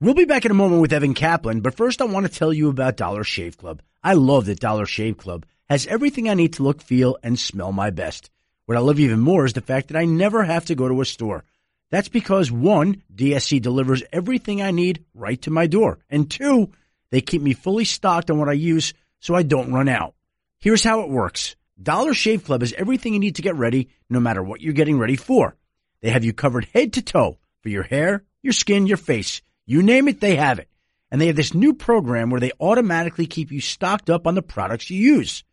[0.00, 2.52] We'll be back in a moment with Evan Kaplan, but first I want to tell
[2.52, 3.82] you about Dollar Shave Club.
[4.02, 7.72] I love that Dollar Shave Club has everything I need to look, feel, and smell
[7.72, 8.30] my best.
[8.66, 11.00] What I love even more is the fact that I never have to go to
[11.00, 11.44] a store.
[11.90, 16.70] That's because one, DSC delivers everything I need right to my door, and two,
[17.10, 20.14] they keep me fully stocked on what I use so I don't run out.
[20.58, 21.56] Here's how it works.
[21.80, 24.98] Dollar Shave Club has everything you need to get ready no matter what you're getting
[24.98, 25.56] ready for.
[26.02, 29.42] They have you covered head to toe for your hair, your skin, your face.
[29.66, 30.68] You name it, they have it.
[31.10, 34.42] And they have this new program where they automatically keep you stocked up on the
[34.42, 35.44] products you use.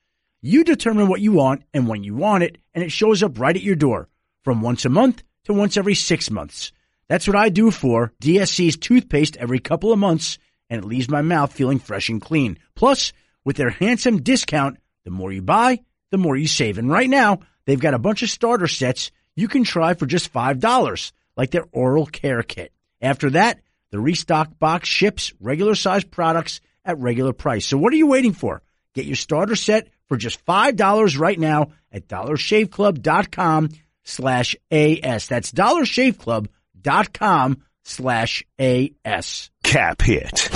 [0.48, 3.56] You determine what you want and when you want it, and it shows up right
[3.56, 4.10] at your door
[4.44, 6.72] from once a month to once every six months.
[7.10, 10.38] That's what I do for DSC's toothpaste every couple of months,
[10.70, 12.60] and it leaves my mouth feeling fresh and clean.
[12.76, 13.12] Plus,
[13.44, 15.80] with their handsome discount, the more you buy,
[16.12, 16.78] the more you save.
[16.78, 20.32] And right now, they've got a bunch of starter sets you can try for just
[20.32, 22.72] $5, like their oral care kit.
[23.02, 27.66] After that, the restock box ships regular sized products at regular price.
[27.66, 28.62] So what are you waiting for?
[28.94, 33.70] Get your starter set for just $5 right now at dollarshaveclub.com
[34.04, 35.28] slash AS.
[35.28, 39.52] That's dollarshaveclub.com slash AS.
[39.64, 40.50] Cap hit.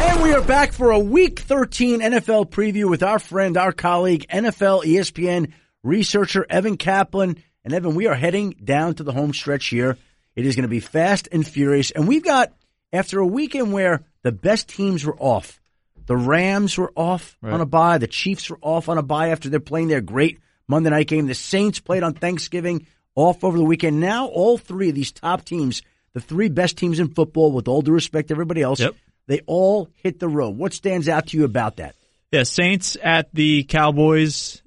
[0.00, 4.26] And we are back for a week 13 NFL preview with our friend, our colleague,
[4.28, 5.52] NFL ESPN
[5.82, 7.42] researcher Evan Kaplan.
[7.64, 9.98] And Evan, we are heading down to the home stretch here.
[10.36, 11.90] It is going to be fast and furious.
[11.90, 12.52] And we've got,
[12.92, 15.60] after a weekend where the best teams were off,
[16.08, 19.48] the Rams were off on a bye, the Chiefs were off on a bye after
[19.48, 23.64] they're playing their great Monday night game, the Saints played on Thanksgiving, off over the
[23.64, 24.00] weekend.
[24.00, 25.82] Now, all three of these top teams,
[26.14, 28.94] the three best teams in football, with all due respect to everybody else, Yep.
[29.28, 30.56] they all hit the road.
[30.56, 31.94] What stands out to you about that?
[32.32, 34.62] Yeah, Saints at the Cowboys,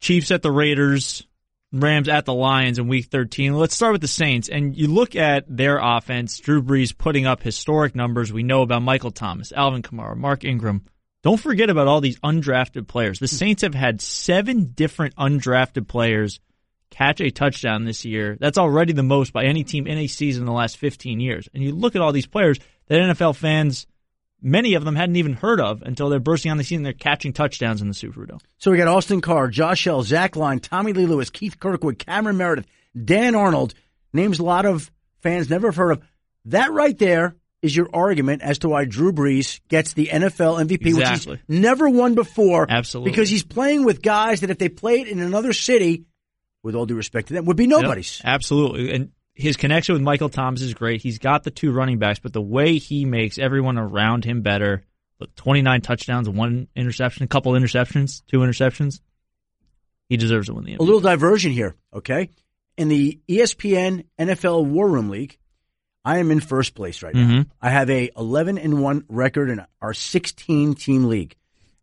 [0.00, 1.26] Chiefs at the Raiders,
[1.74, 3.54] Rams at the Lions in week 13.
[3.54, 4.48] Let's start with the Saints.
[4.48, 8.32] And you look at their offense, Drew Brees putting up historic numbers.
[8.32, 10.84] We know about Michael Thomas, Alvin Kamara, Mark Ingram.
[11.24, 13.18] Don't forget about all these undrafted players.
[13.18, 16.38] The Saints have had seven different undrafted players
[16.90, 18.36] catch a touchdown this year.
[18.38, 21.48] That's already the most by any team in a season in the last 15 years.
[21.52, 23.86] And you look at all these players that NFL fans,
[24.44, 26.92] many of them hadn't even heard of until they're bursting on the scene and they're
[26.92, 28.40] catching touchdowns in the Superdome.
[28.58, 32.36] So we got Austin Carr, Josh Hill, Zach Line, Tommy Lee Lewis, Keith Kirkwood, Cameron
[32.36, 32.66] Meredith,
[33.02, 33.74] Dan Arnold.
[34.12, 34.92] Names a lot of
[35.22, 36.02] fans never have heard of.
[36.44, 40.86] That right there is your argument as to why Drew Brees gets the NFL MVP,
[40.86, 41.32] Exactly.
[41.32, 42.66] which he's never won before.
[42.68, 43.10] Absolutely.
[43.10, 46.04] Because he's playing with guys that if they played in another city,
[46.62, 48.20] with all due respect to them, would be nobody's.
[48.22, 48.92] Yep, absolutely.
[48.94, 51.02] And his connection with Michael Thomas is great.
[51.02, 54.84] He's got the two running backs, but the way he makes everyone around him better.
[55.20, 59.00] Look, 29 touchdowns, one interception, a couple interceptions, two interceptions.
[60.08, 62.30] He deserves to win the A little diversion here, okay?
[62.76, 65.38] In the ESPN NFL War Room League,
[66.04, 67.26] I am in first place right now.
[67.42, 67.46] Mhm.
[67.62, 71.36] I have a 11 and 1 record in our 16 team league.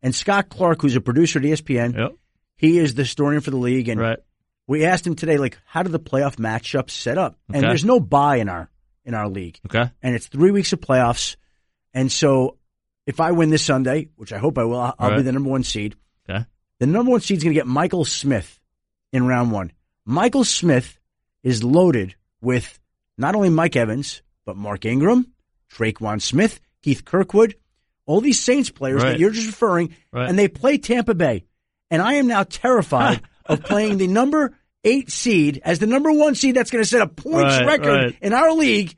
[0.04, 2.12] And Scott Clark, who's a producer at ESPN, Yep.
[2.56, 3.88] he is the historian for the league.
[3.90, 4.20] And Right.
[4.72, 7.38] We asked him today, like, how do the playoff matchups set up?
[7.50, 7.68] And Okay.
[7.68, 8.70] there's no bye in our
[9.04, 9.60] in our league.
[9.66, 9.90] Okay.
[10.02, 11.36] And it's three weeks of playoffs.
[11.94, 12.58] And so
[13.06, 15.50] if I win this Sunday, which I hope I will, I'll, I'll be the number
[15.50, 15.96] one seed.
[16.30, 16.46] Okay.
[16.80, 18.60] The number one seed is going to get Michael Smith
[19.12, 19.72] in round one.
[20.06, 21.00] Michael Smith
[21.44, 22.80] is loaded with
[23.18, 25.34] not only Mike Evans, but Mark Ingram,
[25.74, 27.56] Tre'Quan Smith, Keith Kirkwood,
[28.06, 30.30] all these Saints players that you're just referring, Right.
[30.30, 31.44] and they play Tampa Bay.
[31.90, 36.36] and I am now terrified of playing the number eight seed as the number one
[36.36, 38.18] seed that's going to set a points Right, record right.
[38.22, 38.96] in our league.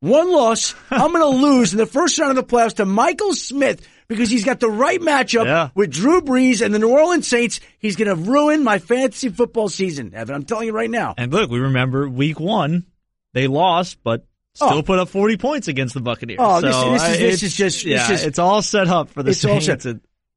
[0.00, 3.34] One loss, I'm going to lose in the first round of the playoffs to Michael
[3.34, 5.68] Smith because he's got the right matchup Yeah.
[5.74, 7.60] with Drew Brees and the New Orleans Saints.
[7.78, 10.34] He's going to ruin my fantasy football season, Evan.
[10.34, 11.14] I'm telling you right now.
[11.18, 12.86] And look, we remember week one,
[13.34, 14.82] they lost, but still Oh.
[14.82, 16.38] put up 40 points against the Buccaneers.
[16.42, 18.88] Oh, this- So, this is- uh, this it's- is just- this yeah, it's all set
[18.88, 19.86] up for the It's all Saints.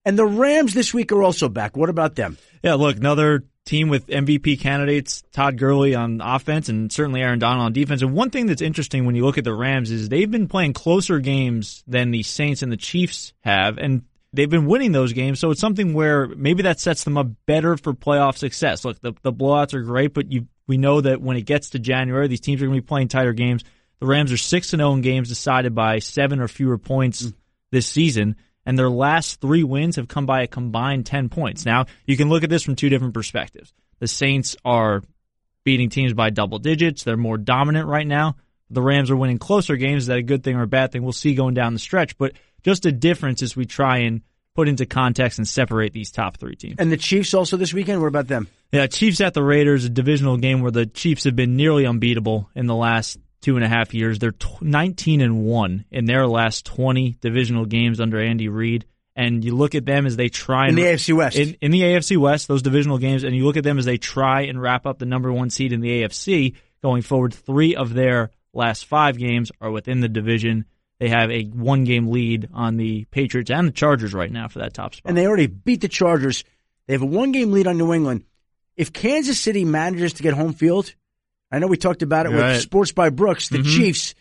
[0.06, 1.78] And the Rams this week are also back.
[1.78, 2.38] What about them?
[2.64, 7.66] Yeah, look, another team with MVP candidates, Todd Gurley on offense and certainly Aaron Donald
[7.66, 8.02] on defense.
[8.02, 10.74] And one thing that's interesting when you look at the Rams is they've been playing
[10.74, 14.04] closer games than the Saints and the Chiefs have, and
[14.34, 15.40] they've been winning those games.
[15.40, 18.84] So it's something where maybe that sets them up better for playoff success.
[18.84, 21.80] Look, the, the blowouts are great, but you we know that when it gets to
[21.80, 23.64] January, these teams are going to be playing tighter games.
[24.00, 27.34] The Rams are six and zero in games decided by seven or fewer points mm.
[27.72, 31.66] this season, and their last three wins have come by a combined 10 points.
[31.66, 33.74] Now, you can look at this from two different perspectives.
[34.00, 35.02] The Saints are
[35.64, 37.04] beating teams by double digits.
[37.04, 38.36] They're more dominant right now.
[38.70, 40.04] The Rams are winning closer games.
[40.04, 41.04] Is that a good thing or a bad thing?
[41.04, 42.34] We'll see going down the stretch, but
[42.64, 44.22] just a difference as we try and
[44.56, 46.76] put into context and separate these top three teams.
[46.80, 48.02] And the Chiefs also this weekend.
[48.02, 48.48] What about them?
[48.72, 52.50] Yeah, Chiefs at the Raiders, a divisional game where the Chiefs have been nearly unbeatable
[52.56, 54.18] in the last two and a half years.
[54.20, 58.86] They're tw 19 and one in their last 20 divisional games under Andy Reid.
[59.16, 61.38] And you look at them as they try In the AFC West.
[61.38, 63.98] in, in the AFC West, those divisional games, and you look at them as they
[63.98, 67.32] try and wrap up the number one seed in the AFC going forward.
[67.34, 70.66] Three of their last five games are within the division.
[71.00, 74.60] They have a one game lead on the Patriots and the Chargers right now for
[74.60, 75.10] that top spot.
[75.10, 76.44] and they already beat the Chargers.
[76.88, 78.24] They have a one game lead on New England.
[78.76, 80.96] If Kansas City manages to get home field,
[81.54, 82.60] I know we talked about it with Right.
[82.60, 83.70] Sports by Brooks, the mm-hmm.
[83.70, 84.16] Chiefs,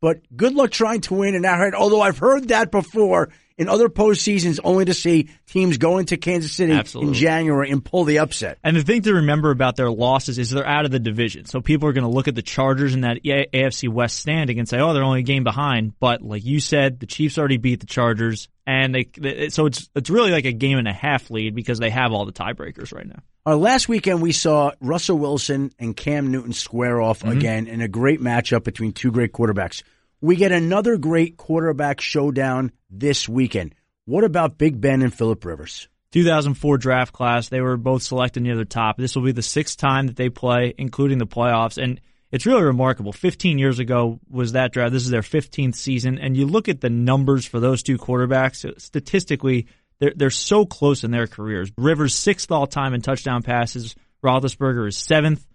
[0.00, 1.74] but good luck trying to win in that heard.
[1.74, 6.52] Although I've heard that before in other postseasons, only to see teams go into Kansas
[6.52, 7.08] City Absolutely.
[7.08, 8.58] in January and pull the upset.
[8.62, 11.46] And the thing to remember about their losses is they're out of the division.
[11.46, 14.68] So people are going to look at the Chargers in that AFC West standing and
[14.68, 17.80] say, "Oh, they're only a game behind." But like you said, the Chiefs already beat
[17.80, 21.30] the Chargers, and they, they so it's it's really like a game and a half
[21.30, 23.20] lead because they have all the tiebreakers right now.
[23.46, 27.86] Uh, last weekend, we saw Russell Wilson and Cam Newton square off again in a
[27.86, 29.84] great matchup between two great quarterbacks.
[30.20, 33.74] We get another great quarterback showdown this weekend.
[34.06, 35.88] What about Big Ben and Philip Rivers?
[36.12, 37.48] 2004 draft class.
[37.48, 38.96] They were both selected near the top.
[38.96, 41.76] This will be the sixth time that they play, including the playoffs.
[41.82, 42.00] And
[42.32, 43.12] it's really remarkable.
[43.12, 44.92] 15 years ago was that draft.
[44.92, 46.18] This is their 15th season.
[46.18, 49.66] And you look at the numbers for those two quarterbacks, statistically,
[49.98, 51.70] they're, they're so close in their careers.
[51.76, 53.94] Rivers sixth all time in touchdown passes.
[54.24, 55.46] Roethlisberger is seventh.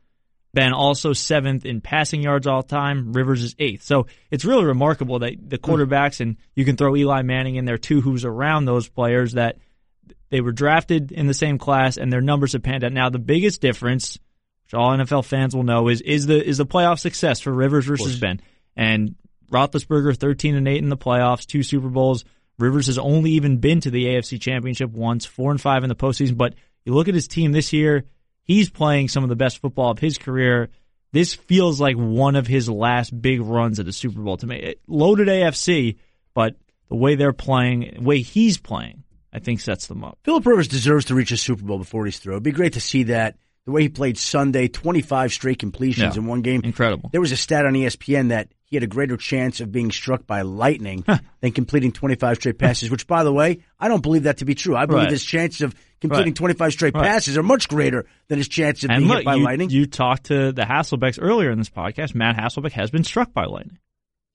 [0.54, 3.14] Ben also seventh in passing yards all time.
[3.14, 3.84] Rivers is eighth.
[3.84, 5.72] So it's really remarkable that the hmm.
[5.72, 9.58] quarterbacks, and you can throw Eli Manning in there too, who's around those players that
[10.30, 12.91] they were drafted in the same class and their numbers have panned out.
[12.93, 14.18] Now the biggest difference,
[14.66, 17.86] which all NFL fans will know, is is the is the playoff success for Rivers
[17.86, 18.41] versus Ben.
[18.76, 19.16] And
[19.52, 22.26] Roethlisberger, thirteen and eight in the playoffs, two Super Bowls.
[22.58, 25.95] Rivers has only even been to the AFC Championship once, four and five in the
[25.95, 26.38] postseason.
[26.38, 28.06] But you look at his team this year;
[28.52, 30.70] he's playing some of the best football of his career.
[31.14, 34.56] This feels like one of his last big runs at the Super Bowl to me.
[34.58, 35.97] It- loaded AFC,
[36.34, 36.56] but
[36.89, 40.20] the way they're playing, the way he's playing, I think sets them up.
[40.24, 42.34] Philip Rivers deserves to reach a Super Bowl before he's through.
[42.34, 43.38] It'd be great to see that.
[43.66, 46.22] The way he played Sunday, 25 straight completions Yeah.
[46.22, 46.62] in one game.
[46.64, 47.10] Incredible.
[47.12, 50.26] There was a stat on ESPN that he had a greater chance of being struck
[50.26, 51.04] by lightning
[51.42, 54.56] than completing 25 straight passes, which, by the way, I don't believe that to be
[54.56, 54.76] true.
[54.76, 55.12] I believe Right.
[55.12, 56.36] his chances of completing Right.
[56.36, 57.04] 25 straight Right.
[57.04, 59.70] passes are much greater than his chance of And being look, hit by you, lightning.
[59.70, 62.16] you talked to the Hasselbecks earlier in this podcast.
[62.16, 63.78] Matt Hasselbeck has been struck by lightning.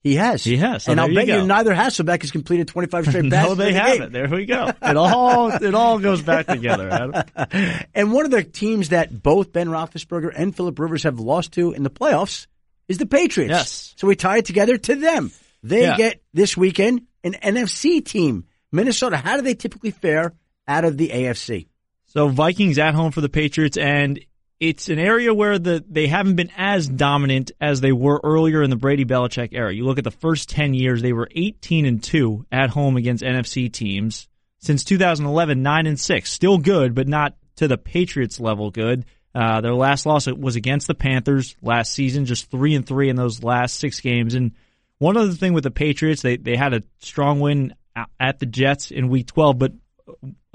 [0.03, 0.43] he has.
[0.43, 0.83] He has.
[0.83, 3.49] So and I'll you bet you neither Hasselbeck has completed 25 straight passes.
[3.49, 4.13] no, they haven't.
[4.13, 4.71] There we go.
[4.81, 6.89] It all it all goes back together.
[6.89, 7.23] Adam.
[7.95, 11.73] And one of the teams that both Ben Roethlisberger and Philip Rivers have lost to
[11.73, 12.45] in the playoffs
[12.87, 13.51] is the Patriots.
[13.51, 13.93] Yes.
[13.97, 15.31] So we tie it together to them.
[15.63, 15.97] They Yeah.
[15.97, 18.45] get this weekend an NFC team.
[18.71, 19.17] Minnesota.
[19.17, 20.33] How do they typically fare
[20.67, 21.67] out of the AFC?
[22.07, 24.19] So Vikings at home for the Patriots, and
[24.59, 28.69] it's an area where the they haven't been as dominant as they were earlier in
[28.69, 29.73] the Brady Belichick era.
[29.73, 33.23] You look at the first ten years; they were eighteen and two at home against
[33.23, 34.27] NFC teams.
[34.59, 39.05] Since 2011, nine and six, still good, but not to the Patriots level good.
[39.37, 43.15] Uh, their last loss was against the Panthers last season, just three and three in
[43.15, 44.33] those last six games.
[44.33, 44.53] And
[44.97, 47.75] one other thing with the Patriots, they they had a strong win
[48.19, 49.73] at the Jets in Week 12, but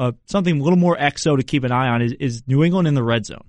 [0.01, 2.89] uh, something a little more exo to keep an eye on is, is New England
[2.89, 3.45] in the red zone.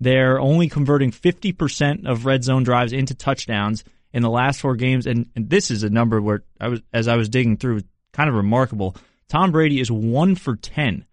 [0.00, 3.84] They're only converting 50% of red zone drives into touchdowns
[4.14, 5.06] in the last four games.
[5.06, 7.82] And, and this is a number where I was, as I was digging through,
[8.12, 8.96] kind of remarkable.
[9.28, 11.04] Tom Brady is one for 10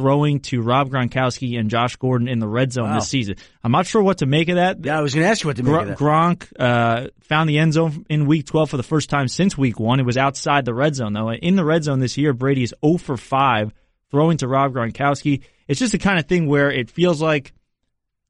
[0.00, 2.94] throwing to Rob Gronkowski and Josh Gordon in the red zone Wow.
[2.94, 3.36] this season.
[3.62, 4.82] I'm not sure what to make of that.
[4.82, 5.98] Yeah, I was going to ask you what to make Gr- of that.
[5.98, 9.78] Gronk uh, found the end zone in Week 12 for the first time since Week
[9.78, 10.00] One.
[10.00, 11.30] It was outside the red zone though.
[11.30, 13.74] In the red zone this year, Brady is 0 for 5
[14.10, 15.42] throwing to Rob Gronkowski.
[15.68, 17.52] It's just the kind of thing where it feels like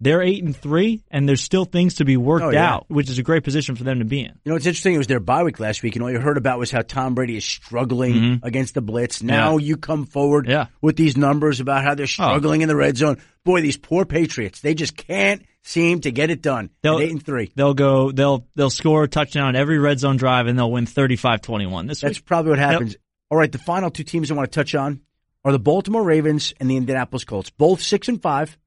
[0.01, 2.73] they're eight and three, and there's still things to be worked Oh, yeah.
[2.75, 4.33] out, which is a great position for them to be in.
[4.45, 4.95] You know, it's interesting.
[4.95, 7.15] It was their bye week last week, and all you heard about was how Tom
[7.15, 9.23] Brady is struggling against the blitz.
[9.23, 10.51] Now you come forward Mm-hmm.
[10.53, 10.67] Yeah.
[10.69, 10.75] Oh.
[10.81, 13.19] with these numbers about how they're struggling in the red zone.
[13.45, 16.71] Boy, these poor Patriots, they just can't seem to get it done.
[16.83, 17.53] They'll- At eight and three.
[17.55, 20.87] They'll go, they'll they'll score a touchdown on every red zone drive, and they'll win
[20.87, 22.25] 35-21 this That's week.
[22.27, 22.97] probably what happens.
[23.31, 25.01] All right, the final two teams I want to touch on
[25.45, 27.51] are the Baltimore Ravens and the Indianapolis Colts.
[27.51, 28.59] Both six and five,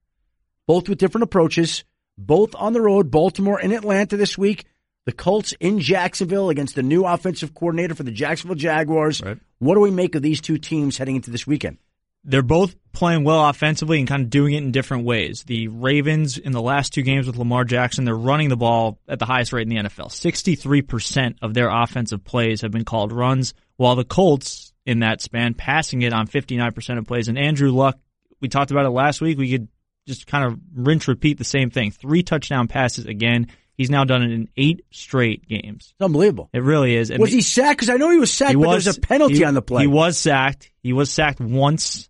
[0.67, 1.83] both with different approaches,
[2.17, 3.11] both on the road.
[3.11, 4.65] Baltimore in Atlanta this week.
[5.05, 9.21] The Colts in Jacksonville against the new offensive coordinator for the Jacksonville Jaguars.
[9.21, 9.37] Right.
[9.59, 11.77] What do we make of these two teams heading into this weekend?
[12.23, 15.43] they're both playing well offensively and kind of doing it in different ways.
[15.43, 19.19] The Ravens in the last two games with Lamar Jackson, they're running the ball at
[19.19, 20.07] the highest rate in the NFL.
[20.07, 25.53] 63% of their offensive plays have been called runs, while the Colts in that span
[25.53, 27.27] passing it on 59% of plays.
[27.27, 27.99] And Andrew Luck,
[28.39, 29.37] we talked about it last week.
[29.37, 29.67] We could
[30.07, 31.91] just kind of rinse repeat the same thing.
[31.91, 33.47] Three touchdown passes again.
[33.75, 35.93] He's now done it in eight straight games.
[35.95, 36.49] It's unbelievable.
[36.53, 37.09] It really is.
[37.09, 37.79] And Was he sacked?
[37.79, 39.55] Because I know he was sacked, he but was there was a penalty he- on
[39.55, 39.81] the play.
[39.81, 40.71] He was sacked.
[40.83, 42.09] He was sacked once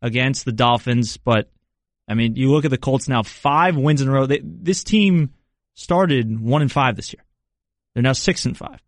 [0.00, 1.50] against the Dolphins, but
[2.08, 4.24] I mean, you look at the Colts now, five wins in a row.
[4.26, 5.34] They, this team
[5.74, 7.22] started one and five this year.
[7.94, 8.80] They're now six and five,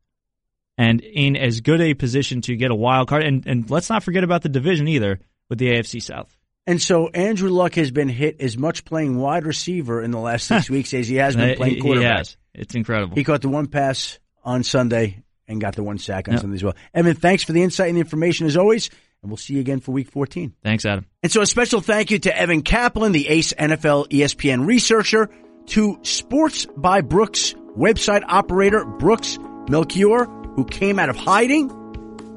[0.78, 3.24] and in as good a position to get a wild card.
[3.24, 6.34] And and let's not forget about the division either with the AFC South.
[6.70, 10.46] And so Andrew Luck has been hit as much playing wide receiver in the last
[10.46, 12.18] six weeks as he has been playing he, he quarterback.
[12.18, 12.36] has.
[12.54, 13.16] It's incredible.
[13.16, 16.42] He caught the one pass on Sunday and got the one sack on Yep.
[16.42, 16.76] Sunday as well.
[16.94, 18.88] Evan, thanks for the insight and the information as always,
[19.20, 20.54] and we'll see you again for week 14.
[20.62, 21.06] Thanks, Adam.
[21.24, 25.28] And so a special thank you to Evan Kaplan, the Ace NFL ESPN researcher,
[25.70, 31.66] to Sports by Brooks website operator Brooks Melchior, who came out of hiding,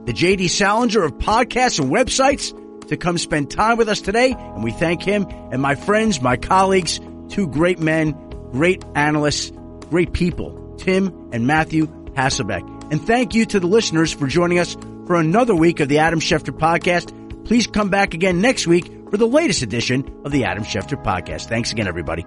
[0.06, 2.52] the JD Salinger of podcasts and websites
[2.94, 4.34] to come spend time with us today.
[4.38, 8.12] And we thank him and my friends, my colleagues, two great men,
[8.52, 9.52] great analysts,
[9.90, 12.92] great people, Tim and Matthew Hasselbeck.
[12.92, 14.76] And thank you to the listeners for joining us
[15.08, 17.46] for another week of the Adam Schefter podcast.
[17.46, 21.48] Please come back again next week for the latest edition of the Adam Schefter podcast.
[21.48, 22.26] Thanks again, everybody.